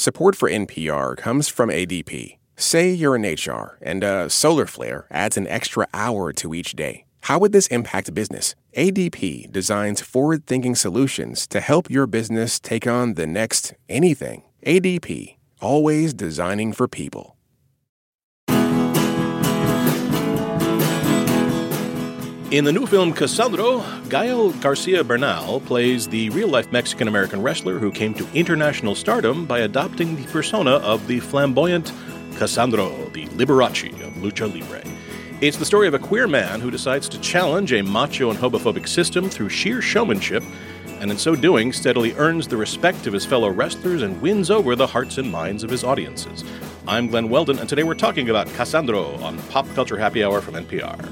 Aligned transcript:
Support 0.00 0.34
for 0.34 0.48
NPR 0.48 1.14
comes 1.14 1.48
from 1.48 1.68
ADP. 1.68 2.38
Say 2.56 2.90
you're 2.90 3.16
in 3.16 3.34
HR 3.34 3.76
and 3.82 4.02
a 4.02 4.30
solar 4.30 4.64
flare 4.64 5.06
adds 5.10 5.36
an 5.36 5.46
extra 5.46 5.86
hour 5.92 6.32
to 6.40 6.54
each 6.54 6.72
day. 6.72 7.04
How 7.24 7.38
would 7.38 7.52
this 7.52 7.66
impact 7.66 8.14
business? 8.14 8.54
ADP 8.74 9.52
designs 9.52 10.00
forward 10.00 10.46
thinking 10.46 10.74
solutions 10.74 11.46
to 11.48 11.60
help 11.60 11.90
your 11.90 12.06
business 12.06 12.58
take 12.58 12.86
on 12.86 13.12
the 13.12 13.26
next 13.26 13.74
anything. 13.90 14.44
ADP, 14.66 15.36
always 15.60 16.14
designing 16.14 16.72
for 16.72 16.88
people. 16.88 17.36
In 22.50 22.64
the 22.64 22.72
new 22.72 22.84
film 22.84 23.12
Cassandro, 23.12 23.84
Gael 24.08 24.50
Garcia 24.54 25.04
Bernal 25.04 25.60
plays 25.60 26.08
the 26.08 26.30
real 26.30 26.48
life 26.48 26.72
Mexican 26.72 27.06
American 27.06 27.42
wrestler 27.42 27.78
who 27.78 27.92
came 27.92 28.12
to 28.14 28.26
international 28.34 28.96
stardom 28.96 29.46
by 29.46 29.60
adopting 29.60 30.16
the 30.16 30.24
persona 30.32 30.72
of 30.72 31.06
the 31.06 31.20
flamboyant 31.20 31.92
Cassandro, 32.38 33.08
the 33.12 33.26
Liberace 33.26 33.92
of 34.04 34.14
Lucha 34.14 34.52
Libre. 34.52 34.82
It's 35.40 35.58
the 35.58 35.64
story 35.64 35.86
of 35.86 35.94
a 35.94 36.00
queer 36.00 36.26
man 36.26 36.60
who 36.60 36.72
decides 36.72 37.08
to 37.10 37.20
challenge 37.20 37.72
a 37.72 37.82
macho 37.82 38.30
and 38.30 38.38
homophobic 38.38 38.88
system 38.88 39.30
through 39.30 39.50
sheer 39.50 39.80
showmanship, 39.80 40.42
and 40.98 41.08
in 41.08 41.18
so 41.18 41.36
doing, 41.36 41.72
steadily 41.72 42.14
earns 42.14 42.48
the 42.48 42.56
respect 42.56 43.06
of 43.06 43.12
his 43.12 43.24
fellow 43.24 43.50
wrestlers 43.50 44.02
and 44.02 44.20
wins 44.20 44.50
over 44.50 44.74
the 44.74 44.88
hearts 44.88 45.18
and 45.18 45.30
minds 45.30 45.62
of 45.62 45.70
his 45.70 45.84
audiences. 45.84 46.42
I'm 46.88 47.06
Glen 47.06 47.28
Weldon, 47.28 47.60
and 47.60 47.68
today 47.68 47.84
we're 47.84 47.94
talking 47.94 48.28
about 48.28 48.48
Cassandro 48.48 49.22
on 49.22 49.38
Pop 49.50 49.68
Culture 49.76 49.96
Happy 49.96 50.24
Hour 50.24 50.40
from 50.40 50.54
NPR. 50.54 51.08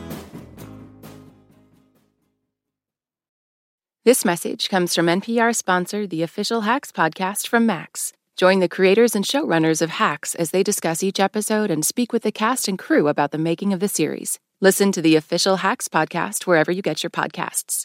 This 4.09 4.25
message 4.25 4.71
comes 4.71 4.95
from 4.95 5.05
NPR 5.05 5.55
sponsor, 5.55 6.07
the 6.07 6.23
official 6.23 6.63
Hacks 6.63 6.91
podcast 6.91 7.47
from 7.47 7.67
Max. 7.67 8.15
Join 8.37 8.61
the 8.61 8.67
creators 8.67 9.15
and 9.15 9.23
showrunners 9.23 9.83
of 9.83 9.91
Hacks 9.91 10.35
as 10.35 10.51
they 10.51 10.63
discuss 10.63 11.03
each 11.03 11.21
episode 11.21 11.71
and 11.71 11.85
speak 11.85 12.11
with 12.11 12.23
the 12.23 12.33
cast 12.33 12.69
and 12.69 12.79
crew 12.79 13.09
about 13.09 13.33
the 13.33 13.37
making 13.37 13.75
of 13.75 13.81
the 13.81 13.87
series. 13.87 14.39
Listen 14.63 14.93
to 14.93 15.03
the 15.03 15.15
official 15.15 15.57
Hacks 15.57 15.89
podcast 15.89 16.47
wherever 16.47 16.73
you 16.73 16.81
get 16.81 17.03
your 17.03 17.11
podcasts. 17.11 17.85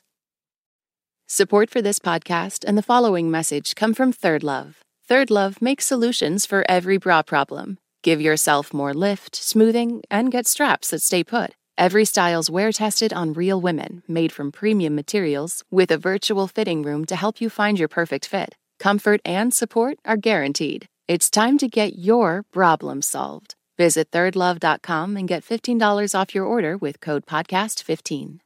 Support 1.27 1.69
for 1.69 1.81
this 1.81 1.99
podcast 1.99 2.63
and 2.65 2.77
the 2.77 2.81
following 2.81 3.29
message 3.29 3.75
come 3.75 3.93
from 3.93 4.13
Third 4.13 4.43
Love. 4.43 4.77
Third 5.05 5.29
Love 5.29 5.61
makes 5.61 5.85
solutions 5.85 6.45
for 6.45 6.63
every 6.69 6.95
bra 6.95 7.21
problem. 7.23 7.79
Give 8.01 8.21
yourself 8.21 8.73
more 8.73 8.93
lift, 8.93 9.35
smoothing, 9.35 10.03
and 10.09 10.31
get 10.31 10.47
straps 10.47 10.91
that 10.91 11.01
stay 11.01 11.25
put. 11.25 11.53
Every 11.77 12.05
style's 12.05 12.51
wear 12.51 12.71
tested 12.71 13.13
on 13.13 13.33
real 13.33 13.59
women, 13.59 14.03
made 14.07 14.31
from 14.31 14.51
premium 14.51 14.93
materials, 14.93 15.63
with 15.71 15.89
a 15.89 15.97
virtual 15.97 16.47
fitting 16.47 16.83
room 16.83 17.03
to 17.05 17.15
help 17.15 17.41
you 17.41 17.49
find 17.49 17.79
your 17.79 17.87
perfect 17.87 18.27
fit. 18.27 18.55
Comfort 18.79 19.21
and 19.25 19.51
support 19.53 19.97
are 20.05 20.17
guaranteed. 20.17 20.85
It's 21.07 21.31
time 21.31 21.57
to 21.57 21.67
get 21.67 21.97
your 21.97 22.43
problem 22.43 23.01
solved. 23.01 23.55
Visit 23.75 24.11
thirdlove.com 24.11 25.17
and 25.17 25.27
get 25.27 25.43
$15 25.43 26.13
off 26.13 26.35
your 26.35 26.45
order 26.45 26.77
with 26.77 27.01
code 27.01 27.25
podcast15. 27.25 28.39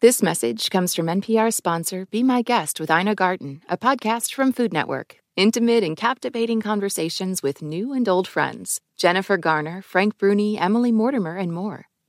This 0.00 0.22
message 0.22 0.70
comes 0.70 0.94
from 0.94 1.06
NPR 1.06 1.52
sponsor 1.52 2.06
Be 2.06 2.22
My 2.22 2.42
Guest 2.42 2.78
with 2.78 2.92
Ina 2.92 3.16
Garten, 3.16 3.62
a 3.68 3.76
podcast 3.76 4.32
from 4.32 4.52
Food 4.52 4.72
Network. 4.72 5.16
Intimate 5.36 5.82
and 5.82 5.96
captivating 5.96 6.60
conversations 6.60 7.42
with 7.42 7.60
new 7.60 7.92
and 7.92 8.08
old 8.08 8.28
friends. 8.28 8.80
Jennifer 8.96 9.36
Garner, 9.36 9.82
Frank 9.82 10.16
Bruni, 10.16 10.56
Emily 10.56 10.92
Mortimer, 10.92 11.36
and 11.36 11.52
more. 11.52 11.86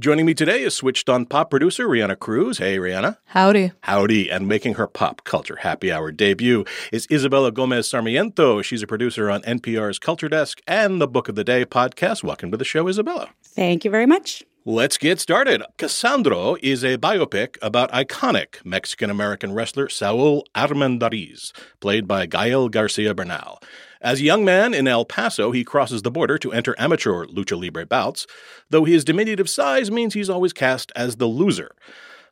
Joining 0.00 0.26
me 0.26 0.34
today 0.34 0.62
is 0.62 0.76
Switched 0.76 1.08
On 1.08 1.26
Pop 1.26 1.50
producer 1.50 1.88
Rihanna 1.88 2.20
Cruz. 2.20 2.58
Hey, 2.58 2.76
Rihanna. 2.78 3.16
Howdy. 3.24 3.72
Howdy. 3.80 4.30
And 4.30 4.46
making 4.46 4.74
her 4.74 4.86
pop 4.86 5.24
culture 5.24 5.56
happy 5.56 5.90
hour 5.90 6.12
debut 6.12 6.64
is 6.92 7.08
Isabella 7.10 7.50
Gomez 7.50 7.88
Sarmiento. 7.88 8.62
She's 8.62 8.80
a 8.80 8.86
producer 8.86 9.28
on 9.28 9.42
NPR's 9.42 9.98
Culture 9.98 10.28
Desk 10.28 10.60
and 10.68 11.00
the 11.00 11.08
Book 11.08 11.28
of 11.28 11.34
the 11.34 11.42
Day 11.42 11.64
podcast. 11.64 12.22
Welcome 12.22 12.52
to 12.52 12.56
the 12.56 12.64
show, 12.64 12.86
Isabella. 12.86 13.30
Thank 13.42 13.84
you 13.84 13.90
very 13.90 14.06
much. 14.06 14.44
Let's 14.64 14.98
get 14.98 15.18
started. 15.18 15.64
Cassandro 15.78 16.56
is 16.62 16.84
a 16.84 16.96
biopic 16.96 17.56
about 17.60 17.90
iconic 17.90 18.64
Mexican 18.64 19.10
American 19.10 19.52
wrestler 19.52 19.88
Saul 19.88 20.44
Armendariz, 20.54 21.50
played 21.80 22.06
by 22.06 22.26
Gael 22.26 22.68
Garcia 22.68 23.14
Bernal. 23.14 23.58
As 24.00 24.20
a 24.20 24.24
young 24.24 24.44
man 24.44 24.74
in 24.74 24.86
El 24.86 25.04
Paso, 25.04 25.50
he 25.50 25.64
crosses 25.64 26.02
the 26.02 26.10
border 26.10 26.38
to 26.38 26.52
enter 26.52 26.74
amateur 26.78 27.26
lucha 27.26 27.60
libre 27.60 27.84
bouts, 27.84 28.26
though 28.70 28.84
his 28.84 29.04
diminutive 29.04 29.50
size 29.50 29.90
means 29.90 30.14
he's 30.14 30.30
always 30.30 30.52
cast 30.52 30.92
as 30.94 31.16
the 31.16 31.26
loser. 31.26 31.72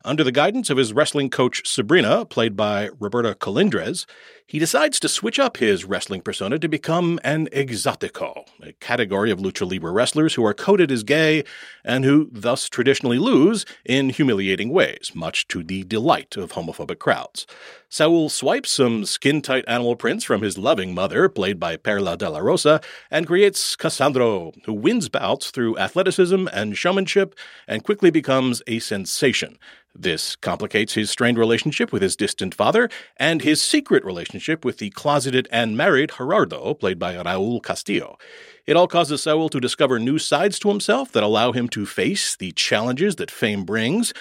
Under 0.04 0.22
the 0.22 0.30
guidance 0.30 0.70
of 0.70 0.76
his 0.76 0.92
wrestling 0.92 1.28
coach 1.28 1.66
Sabrina, 1.66 2.24
played 2.24 2.56
by 2.56 2.90
Roberta 3.00 3.34
Colindrez, 3.34 4.06
he 4.48 4.60
decides 4.60 5.00
to 5.00 5.08
switch 5.08 5.40
up 5.40 5.56
his 5.56 5.84
wrestling 5.84 6.20
persona 6.20 6.56
to 6.56 6.68
become 6.68 7.18
an 7.24 7.48
exotico, 7.48 8.46
a 8.62 8.72
category 8.74 9.32
of 9.32 9.40
lucha 9.40 9.68
libre 9.68 9.90
wrestlers 9.90 10.34
who 10.34 10.46
are 10.46 10.54
coded 10.54 10.92
as 10.92 11.02
gay 11.02 11.42
and 11.84 12.04
who 12.04 12.28
thus 12.30 12.68
traditionally 12.68 13.18
lose 13.18 13.66
in 13.84 14.10
humiliating 14.10 14.70
ways, 14.70 15.10
much 15.14 15.48
to 15.48 15.64
the 15.64 15.82
delight 15.82 16.36
of 16.36 16.52
homophobic 16.52 17.00
crowds. 17.00 17.44
Saul 17.88 18.28
swipes 18.28 18.70
some 18.70 19.04
skin 19.04 19.42
tight 19.42 19.64
animal 19.66 19.96
prints 19.96 20.24
from 20.24 20.42
his 20.42 20.56
loving 20.56 20.94
mother, 20.94 21.28
played 21.28 21.58
by 21.58 21.76
Perla 21.76 22.16
de 22.16 22.30
la 22.30 22.38
Rosa, 22.38 22.80
and 23.10 23.26
creates 23.26 23.74
Cassandro, 23.74 24.52
who 24.64 24.72
wins 24.72 25.08
bouts 25.08 25.50
through 25.50 25.78
athleticism 25.78 26.46
and 26.52 26.78
showmanship 26.78 27.34
and 27.66 27.82
quickly 27.82 28.10
becomes 28.10 28.62
a 28.68 28.78
sensation. 28.78 29.58
This 29.98 30.36
complicates 30.36 30.94
his 30.94 31.10
strained 31.10 31.38
relationship 31.38 31.90
with 31.90 32.02
his 32.02 32.16
distant 32.16 32.54
father 32.54 32.90
and 33.16 33.40
his 33.40 33.62
secret 33.62 34.04
relationship 34.04 34.35
with 34.64 34.78
the 34.78 34.90
closeted 34.90 35.48
and 35.50 35.76
married 35.76 36.12
Gerardo, 36.16 36.74
played 36.74 36.98
by 36.98 37.14
Raul 37.14 37.62
Castillo. 37.62 38.18
It 38.66 38.76
all 38.76 38.88
causes 38.88 39.22
Saul 39.22 39.48
to 39.48 39.60
discover 39.60 39.98
new 39.98 40.18
sides 40.18 40.58
to 40.60 40.68
himself 40.68 41.12
that 41.12 41.22
allow 41.22 41.52
him 41.52 41.68
to 41.70 41.86
face 41.86 42.36
the 42.36 42.52
challenges 42.52 43.16
that 43.16 43.30
fame 43.30 43.64
brings. 43.64 44.12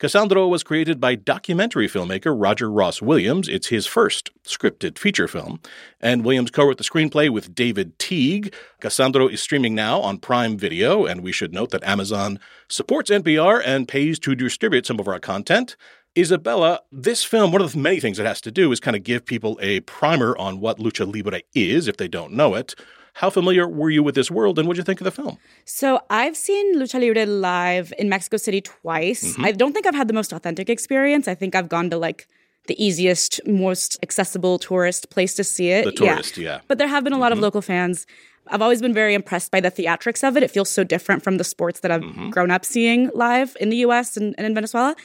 Cassandro 0.00 0.48
was 0.48 0.64
created 0.64 1.00
by 1.00 1.14
documentary 1.14 1.88
filmmaker 1.88 2.34
Roger 2.36 2.70
Ross 2.70 3.00
Williams. 3.00 3.48
It's 3.48 3.68
his 3.68 3.86
first 3.86 4.30
scripted 4.44 4.98
feature 4.98 5.28
film. 5.28 5.60
And 6.00 6.24
Williams 6.24 6.50
co 6.50 6.66
wrote 6.66 6.78
the 6.78 6.84
screenplay 6.84 7.30
with 7.30 7.54
David 7.54 7.98
Teague. 7.98 8.52
Cassandro 8.80 9.28
is 9.28 9.40
streaming 9.40 9.74
now 9.74 10.00
on 10.00 10.18
Prime 10.18 10.58
Video, 10.58 11.06
and 11.06 11.22
we 11.22 11.30
should 11.30 11.54
note 11.54 11.70
that 11.70 11.84
Amazon 11.84 12.40
supports 12.68 13.08
NPR 13.08 13.62
and 13.64 13.86
pays 13.86 14.18
to 14.18 14.34
distribute 14.34 14.84
some 14.84 14.98
of 14.98 15.06
our 15.06 15.20
content. 15.20 15.76
Isabella, 16.16 16.80
this 16.92 17.24
film, 17.24 17.50
one 17.52 17.60
of 17.60 17.72
the 17.72 17.78
many 17.78 17.98
things 18.00 18.18
it 18.18 18.26
has 18.26 18.40
to 18.42 18.50
do 18.50 18.70
is 18.70 18.78
kind 18.80 18.96
of 18.96 19.02
give 19.02 19.24
people 19.26 19.58
a 19.60 19.80
primer 19.80 20.36
on 20.38 20.60
what 20.60 20.78
lucha 20.78 21.04
libre 21.12 21.40
is 21.54 21.88
if 21.88 21.96
they 21.96 22.06
don't 22.08 22.32
know 22.32 22.54
it. 22.54 22.74
How 23.14 23.30
familiar 23.30 23.68
were 23.68 23.90
you 23.90 24.02
with 24.02 24.14
this 24.14 24.30
world 24.30 24.58
and 24.58 24.66
what 24.66 24.74
did 24.74 24.80
you 24.80 24.84
think 24.84 25.00
of 25.00 25.04
the 25.04 25.10
film? 25.10 25.38
So 25.64 26.00
I've 26.10 26.36
seen 26.36 26.76
Lucha 26.80 27.00
Libre 27.00 27.26
live 27.26 27.92
in 27.96 28.08
Mexico 28.08 28.36
City 28.38 28.60
twice. 28.60 29.24
Mm-hmm. 29.34 29.44
I 29.44 29.52
don't 29.52 29.72
think 29.72 29.86
I've 29.86 29.94
had 29.94 30.08
the 30.08 30.14
most 30.14 30.32
authentic 30.32 30.68
experience. 30.68 31.28
I 31.28 31.34
think 31.36 31.54
I've 31.54 31.68
gone 31.68 31.90
to 31.90 31.96
like 31.96 32.26
the 32.66 32.82
easiest, 32.84 33.40
most 33.46 33.98
accessible 34.02 34.58
tourist 34.58 35.10
place 35.10 35.34
to 35.34 35.44
see 35.44 35.70
it. 35.70 35.84
The 35.84 35.92
tourist, 35.92 36.36
yeah. 36.38 36.60
But 36.66 36.78
there 36.78 36.88
have 36.88 37.04
been 37.04 37.12
a 37.12 37.18
lot 37.18 37.30
Mm-hmm. 37.30 37.38
of 37.38 37.42
local 37.42 37.62
fans. 37.62 38.04
I've 38.48 38.62
always 38.62 38.82
been 38.82 38.92
very 38.94 39.14
impressed 39.14 39.50
by 39.52 39.60
the 39.60 39.70
theatrics 39.70 40.26
of 40.26 40.36
it. 40.36 40.42
It 40.42 40.50
feels 40.50 40.68
so 40.70 40.82
different 40.82 41.22
from 41.22 41.38
the 41.38 41.44
sports 41.44 41.80
that 41.80 41.90
I've 41.92 42.02
Mm-hmm. 42.02 42.30
grown 42.30 42.50
up 42.50 42.64
seeing 42.64 43.10
live 43.14 43.56
in 43.60 43.68
the 43.68 43.76
US 43.86 44.16
and, 44.16 44.34
and 44.38 44.46
in 44.46 44.54
Venezuela. 44.54 44.96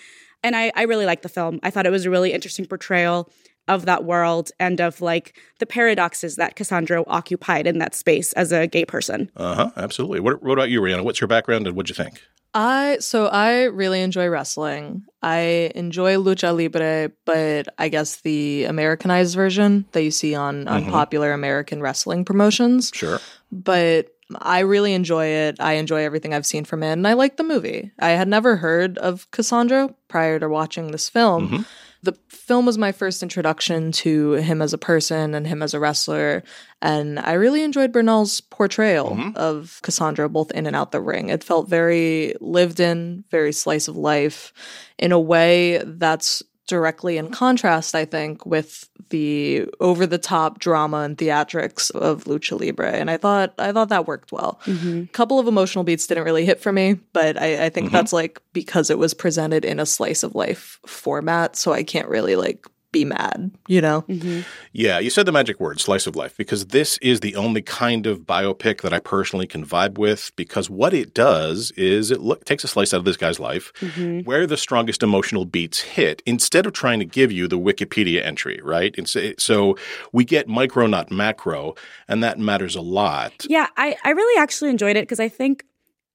And 0.43 0.55
I, 0.55 0.71
I 0.75 0.83
really 0.83 1.05
liked 1.05 1.23
the 1.23 1.29
film. 1.29 1.59
I 1.63 1.69
thought 1.69 1.85
it 1.85 1.91
was 1.91 2.05
a 2.05 2.09
really 2.09 2.33
interesting 2.33 2.65
portrayal 2.65 3.29
of 3.67 3.85
that 3.85 4.03
world 4.03 4.51
and 4.59 4.79
of 4.81 4.99
like 4.99 5.37
the 5.59 5.65
paradoxes 5.65 6.37
that 6.37 6.55
Cassandro 6.55 7.03
occupied 7.07 7.67
in 7.67 7.77
that 7.79 7.93
space 7.93 8.33
as 8.33 8.51
a 8.51 8.65
gay 8.65 8.83
person. 8.85 9.29
Uh 9.35 9.53
huh, 9.55 9.71
absolutely. 9.77 10.19
What, 10.21 10.41
what 10.41 10.53
about 10.53 10.69
you, 10.69 10.81
Rihanna? 10.81 11.03
What's 11.03 11.21
your 11.21 11.27
background 11.27 11.67
and 11.67 11.75
what'd 11.75 11.89
you 11.95 12.03
think? 12.03 12.21
I 12.55 12.97
so 12.99 13.27
I 13.27 13.65
really 13.65 14.01
enjoy 14.01 14.27
wrestling. 14.27 15.03
I 15.21 15.71
enjoy 15.75 16.15
lucha 16.15 16.55
libre, 16.57 17.11
but 17.23 17.67
I 17.77 17.89
guess 17.89 18.21
the 18.21 18.63
Americanized 18.63 19.35
version 19.35 19.85
that 19.91 20.01
you 20.01 20.09
see 20.09 20.33
on 20.33 20.67
on 20.67 20.85
Mhm. 20.85 20.89
popular 20.89 21.31
American 21.31 21.79
wrestling 21.79 22.25
promotions. 22.25 22.89
Sure. 22.91 23.19
But 23.51 24.07
I 24.41 24.59
really 24.59 24.93
enjoy 24.93 25.25
it. 25.25 25.57
I 25.59 25.73
enjoy 25.73 26.03
everything 26.03 26.33
I've 26.33 26.45
seen 26.45 26.65
from 26.65 26.83
it, 26.83 26.91
and 26.93 27.07
I 27.07 27.13
like 27.13 27.37
the 27.37 27.43
movie. 27.43 27.91
I 27.99 28.09
had 28.11 28.27
never 28.27 28.57
heard 28.57 28.97
of 28.99 29.29
Cassandro 29.31 29.95
prior 30.07 30.39
to 30.39 30.47
watching 30.49 30.91
this 30.91 31.09
film. 31.09 31.49
Mhm. 31.49 31.65
The 32.01 32.15
film 32.29 32.65
was 32.65 32.77
my 32.77 32.93
first 32.93 33.21
introduction 33.23 33.91
to 33.91 34.33
him 34.33 34.61
as 34.61 34.71
a 34.71 34.77
person 34.77 35.35
and 35.35 35.45
him 35.45 35.61
as 35.61 35.73
a 35.73 35.79
wrestler. 35.81 36.43
And 36.81 37.19
I 37.19 37.33
really 37.33 37.61
enjoyed 37.61 37.91
Bernal's 37.91 38.39
portrayal 38.39 39.09
Mm-hmm. 39.17 39.31
of 39.35 39.79
Cassandro 39.83 40.29
both 40.29 40.49
in 40.51 40.65
and 40.65 40.77
out 40.77 40.91
the 40.93 41.01
ring. 41.01 41.27
It 41.27 41.43
felt 41.43 41.67
very 41.67 42.35
lived 42.39 42.79
in, 42.79 43.25
very 43.31 43.51
slice 43.51 43.89
of 43.89 43.97
life 43.97 44.53
in 44.97 45.11
a 45.11 45.19
way 45.19 45.81
that's 45.85 46.41
directly 46.69 47.17
in 47.17 47.31
contrast, 47.31 47.95
I 47.95 48.05
think, 48.05 48.45
with 48.45 48.87
the 49.09 49.67
over 49.81 50.05
the 50.05 50.17
top 50.17 50.59
drama 50.59 50.97
and 50.97 51.17
theatrics 51.17 51.91
of 51.91 52.25
Lucha 52.25 52.57
Libre. 52.57 52.91
And 52.91 53.09
I 53.09 53.17
thought 53.17 53.53
I 53.57 53.73
thought 53.73 53.89
that 53.89 54.07
worked 54.07 54.31
well. 54.31 54.61
Mm-hmm. 54.65 55.03
A 55.03 55.07
couple 55.07 55.39
of 55.39 55.47
emotional 55.47 55.83
beats 55.83 56.07
didn't 56.07 56.23
really 56.23 56.45
hit 56.45 56.61
for 56.61 56.71
me, 56.71 56.93
but 57.11 57.37
I, 57.37 57.65
I 57.65 57.69
think 57.69 57.87
mm-hmm. 57.87 57.95
that's 57.95 58.13
like 58.13 58.41
because 58.53 58.89
it 58.89 58.99
was 58.99 59.13
presented 59.13 59.65
in 59.65 59.79
a 59.79 59.85
slice 59.85 60.23
of 60.23 60.35
life 60.35 60.79
format, 60.85 61.55
so 61.55 61.73
I 61.73 61.83
can't 61.83 62.07
really 62.07 62.35
like 62.35 62.65
be 62.91 63.05
mad, 63.05 63.51
you 63.67 63.81
know? 63.81 64.03
Mm-hmm. 64.03 64.41
Yeah, 64.73 64.99
you 64.99 65.09
said 65.09 65.25
the 65.25 65.31
magic 65.31 65.59
word, 65.59 65.79
slice 65.79 66.07
of 66.07 66.15
life, 66.15 66.35
because 66.37 66.67
this 66.67 66.97
is 66.99 67.19
the 67.19 67.35
only 67.35 67.61
kind 67.61 68.07
of 68.07 68.21
biopic 68.21 68.81
that 68.81 68.93
I 68.93 68.99
personally 68.99 69.47
can 69.47 69.65
vibe 69.65 69.97
with. 69.97 70.31
Because 70.35 70.69
what 70.69 70.93
it 70.93 71.13
does 71.13 71.71
is 71.71 72.11
it 72.11 72.21
look, 72.21 72.45
takes 72.45 72.63
a 72.63 72.67
slice 72.67 72.93
out 72.93 72.99
of 72.99 73.05
this 73.05 73.17
guy's 73.17 73.39
life, 73.39 73.71
mm-hmm. 73.79 74.21
where 74.21 74.47
the 74.47 74.57
strongest 74.57 75.03
emotional 75.03 75.45
beats 75.45 75.79
hit, 75.79 76.21
instead 76.25 76.65
of 76.65 76.73
trying 76.73 76.99
to 76.99 77.05
give 77.05 77.31
you 77.31 77.47
the 77.47 77.59
Wikipedia 77.59 78.23
entry, 78.23 78.59
right? 78.63 78.95
And 78.97 79.07
so, 79.07 79.33
so 79.37 79.77
we 80.11 80.25
get 80.25 80.47
micro, 80.47 80.87
not 80.87 81.11
macro, 81.11 81.75
and 82.07 82.23
that 82.23 82.39
matters 82.39 82.75
a 82.75 82.81
lot. 82.81 83.45
Yeah, 83.47 83.67
I, 83.77 83.95
I 84.03 84.11
really 84.11 84.41
actually 84.41 84.69
enjoyed 84.69 84.95
it 84.95 85.03
because 85.03 85.19
I 85.19 85.29
think 85.29 85.63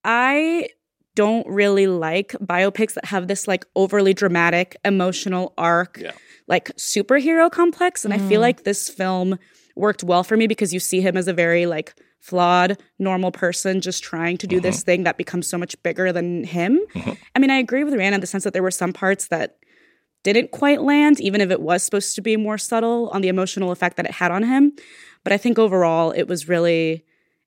I 0.05 0.69
don't 1.15 1.47
really 1.47 1.87
like 1.87 2.33
biopics 2.41 2.95
that 2.95 3.05
have 3.07 3.29
this 3.29 3.47
like 3.47 3.65
overly 3.77 4.15
dramatic 4.15 4.77
emotional 4.85 5.55
arc, 5.57 5.99
Yeah. 6.01 6.13
like 6.49 6.75
superhero 6.77 7.51
complex. 7.51 8.05
And 8.05 8.13
I 8.13 8.19
feel 8.19 8.41
mm. 8.41 8.43
like 8.43 8.65
this 8.65 8.89
film 8.89 9.39
worked 9.77 10.05
well 10.05 10.25
for 10.25 10.37
me 10.37 10.47
because 10.47 10.73
you 10.73 10.81
see 10.81 11.01
him 11.01 11.17
as 11.17 11.29
a 11.29 11.33
very 11.33 11.67
like 11.67 11.95
flawed, 12.21 12.79
normal 12.99 13.31
person 13.31 13.81
just 13.81 14.03
trying 14.03 14.39
to 14.39 14.47
do 14.47 14.59
this 14.59 14.79
mm-hmm. 14.79 14.85
thing 14.87 15.03
that 15.05 15.19
becomes 15.19 15.47
so 15.47 15.59
much 15.59 15.81
bigger 15.83 16.11
than 16.11 16.43
him. 16.43 16.81
Mm-hmm. 16.95 17.13
I 17.37 17.39
mean, 17.39 17.51
I 17.51 17.59
agree 17.59 17.85
with 17.85 17.93
Rihanna 17.93 18.15
in 18.15 18.21
the 18.21 18.27
sense 18.27 18.45
that 18.45 18.55
there 18.55 18.63
were 18.63 18.71
some 18.71 18.95
parts 18.95 19.29
that 19.29 19.59
didn't 20.23 20.51
quite 20.51 20.81
land, 20.81 21.21
even 21.21 21.43
if 21.43 21.51
it 21.51 21.61
was 21.61 21.83
supposed 21.83 22.15
to 22.15 22.23
be 22.23 22.39
more 22.39 22.57
subtle 22.57 23.11
on 23.11 23.21
the 23.21 23.29
emotional 23.29 23.71
effect 23.71 23.99
that 23.99 24.07
it 24.07 24.13
had 24.13 24.31
on 24.33 24.43
him. 24.43 24.73
But 25.23 25.35
I 25.35 25.37
think 25.37 25.59
overall, 25.59 26.13
it 26.13 26.27
was 26.27 26.49
really, 26.49 27.05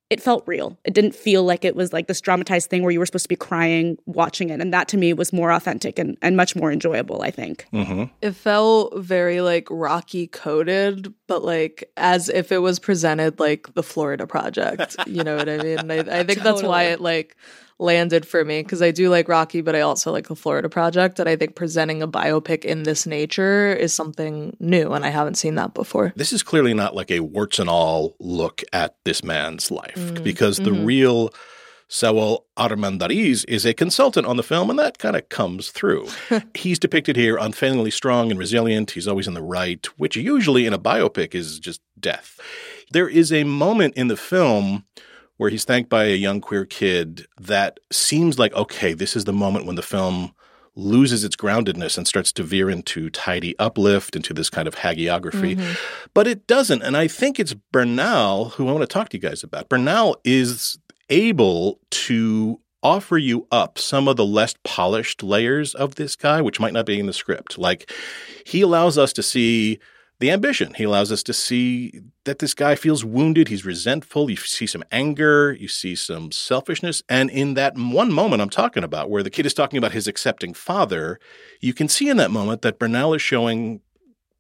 it 0.10 0.22
felt 0.22 0.44
real. 0.46 0.78
It 0.86 0.94
didn't 0.94 1.16
feel 1.16 1.44
like 1.44 1.66
it 1.66 1.76
was 1.76 1.92
like 1.92 2.08
this 2.08 2.22
dramatized 2.22 2.70
thing 2.70 2.82
where 2.82 2.92
you 2.92 3.00
were 3.00 3.06
supposed 3.06 3.26
to 3.26 3.30
be 3.30 3.36
crying 3.36 3.98
watching 4.06 4.50
it. 4.50 4.62
And 4.62 4.74
that 4.74 4.88
to 4.90 4.98
me 4.98 5.12
was 5.12 5.34
more 5.34 5.52
authentic 5.52 6.00
and, 6.00 6.18
and 6.22 6.38
much 6.38 6.56
more 6.56 6.72
enjoyable, 6.72 7.22
I 7.22 7.32
think. 7.32 7.66
Mm-hmm. 7.74 8.06
It 8.22 8.32
felt 8.32 8.98
very 8.98 9.42
like 9.42 9.68
rocky 9.70 10.28
coded, 10.28 11.14
but 11.28 11.44
like 11.44 11.92
as 11.98 12.30
if 12.30 12.54
it 12.54 12.60
was 12.60 12.80
presented 12.80 13.40
like 13.40 13.74
the 13.74 13.84
Florida 13.84 14.26
Project. 14.26 14.96
You 15.08 15.24
know 15.24 15.36
what 15.36 15.50
I 15.50 15.58
mean? 15.58 15.92
I, 15.92 16.20
I 16.20 16.24
think 16.24 16.40
that's 16.40 16.64
why 16.64 16.84
it 16.84 17.02
like 17.02 17.36
landed 17.80 18.26
for 18.26 18.44
me 18.44 18.64
because 18.64 18.82
I 18.82 18.92
do 18.92 19.10
like 19.10 19.28
Rocky, 19.28 19.62
but 19.62 19.76
I 19.76 19.82
also 19.82 20.12
like 20.12 20.28
the 20.28 20.36
Florida 20.36 20.70
Project. 20.70 21.20
And 21.20 21.30
I 21.30 21.36
think 21.36 21.56
presenting 21.56 22.02
a 22.02 22.08
biopic 22.08 22.66
in 22.66 22.84
this 22.84 23.06
nature 23.06 23.74
is 23.74 23.94
something 23.94 24.56
new, 24.60 24.94
and 24.94 25.06
I 25.06 25.10
haven't 25.10 25.36
seen 25.36 25.56
that 25.56 25.74
before. 25.74 26.14
This 26.16 26.34
is 26.34 26.44
clearly 26.44 26.74
not 26.74 26.96
like 26.96 27.12
a 27.12 27.20
warts 27.20 27.60
and 27.60 27.70
all 27.70 28.16
look 28.20 28.64
at 28.74 28.96
this 29.04 29.24
man's 29.24 29.72
life 29.72 29.98
Mm, 29.98 30.24
because 30.24 30.58
the 30.58 30.72
mm-hmm. 30.72 30.86
real 30.86 31.34
Saul 31.88 32.46
Armendariz 32.58 33.46
is 33.48 33.66
a 33.66 33.74
consultant 33.74 34.28
on 34.28 34.38
the 34.38 34.44
film, 34.44 34.70
and 34.70 34.78
that 34.78 34.98
kind 34.98 35.16
of 35.16 35.30
comes 35.30 35.70
through. 35.70 36.08
He's 36.54 36.80
depicted 36.80 37.16
here 37.16 37.38
unfailingly 37.38 37.92
strong 37.92 38.30
and 38.30 38.40
resilient. 38.40 38.92
He's 38.92 39.08
always 39.08 39.28
in 39.28 39.34
the 39.34 39.42
right, 39.42 39.86
which 39.98 40.16
usually 40.16 40.66
in 40.66 40.74
a 40.74 40.80
biopic 40.80 41.34
is 41.34 41.60
just 41.60 41.82
death. 42.00 42.40
There 42.92 43.08
is 43.08 43.32
a 43.32 43.44
moment 43.44 43.96
in 43.96 44.08
the 44.08 44.18
film 44.18 44.86
where 45.38 45.50
he's 45.50 45.64
thanked 45.66 45.90
by 45.90 46.06
a 46.06 46.16
young 46.16 46.42
queer 46.42 46.66
kid 46.66 47.26
that 47.40 47.80
seems 47.92 48.38
like, 48.38 48.54
okay, 48.54 48.94
this 48.94 49.16
is 49.16 49.26
the 49.26 49.34
moment 49.34 49.66
when 49.66 49.76
the 49.76 49.82
film 49.82 50.34
loses 50.76 51.24
its 51.24 51.36
groundedness 51.36 51.98
and 51.98 52.08
starts 52.08 52.32
to 52.32 52.44
veer 52.44 52.70
into 52.70 53.10
tidy 53.10 53.58
uplift, 53.58 54.16
into 54.16 54.34
this 54.34 54.50
kind 54.50 54.68
of 54.68 54.76
hagiography. 54.76 55.56
Mm-hmm. 55.56 55.74
But 56.14 56.28
it 56.28 56.46
doesn't. 56.46 56.84
And 56.84 56.96
I 56.96 57.08
think 57.08 57.40
it's 57.40 57.56
Bernal 57.72 58.50
who 58.50 58.68
I 58.68 58.72
want 58.72 58.84
to 58.84 58.88
talk 58.88 59.10
to 59.10 59.18
you 59.18 59.22
guys 59.22 59.44
about. 59.44 59.70
Bernal 59.70 60.18
is 60.24 60.78
able 61.10 61.80
to 61.90 62.60
offer 62.84 63.18
you 63.18 63.48
up 63.52 63.80
some 63.80 64.08
of 64.08 64.18
the 64.18 64.26
less 64.26 64.54
polished 64.64 65.24
layers 65.24 65.74
of 65.74 65.96
this 65.96 66.16
guy, 66.16 66.42
which 66.42 66.60
might 66.60 66.74
not 66.74 66.86
be 66.86 67.00
in 67.00 67.08
the 67.08 67.14
script. 67.14 67.58
Like 67.58 67.92
he 68.46 68.62
allows 68.62 69.00
us 69.00 69.12
to 69.14 69.24
see 69.24 69.80
the 70.20 70.32
ambition. 70.32 70.74
He 70.74 70.84
allows 70.84 71.12
us 71.12 71.22
to 71.24 71.34
see 71.34 72.02
that 72.24 72.40
this 72.40 72.54
guy 72.54 72.76
feels 72.76 73.06
wounded. 73.06 73.48
He's 73.48 73.66
resentful. 73.66 74.30
You 74.30 74.36
see 74.36 74.66
some 74.66 74.84
anger. 74.92 75.54
You 75.54 75.68
see 75.68 75.96
some 75.96 76.32
selfishness. 76.32 77.04
And 77.08 77.30
in 77.30 77.54
that 77.54 77.78
one 77.78 78.12
moment 78.12 78.42
I'm 78.42 78.50
talking 78.50 78.84
about, 78.84 79.10
where 79.10 79.24
the 79.24 79.30
kid 79.30 79.46
is 79.46 79.54
talking 79.54 79.78
about 79.78 79.92
his 79.92 80.08
accepting 80.08 80.54
father, 80.54 81.20
you 81.60 81.74
can 81.74 81.88
see 81.88 82.10
in 82.10 82.18
that 82.18 82.32
moment 82.32 82.64
that 82.64 82.80
Bernal 82.80 83.14
is 83.14 83.22
showing 83.22 83.82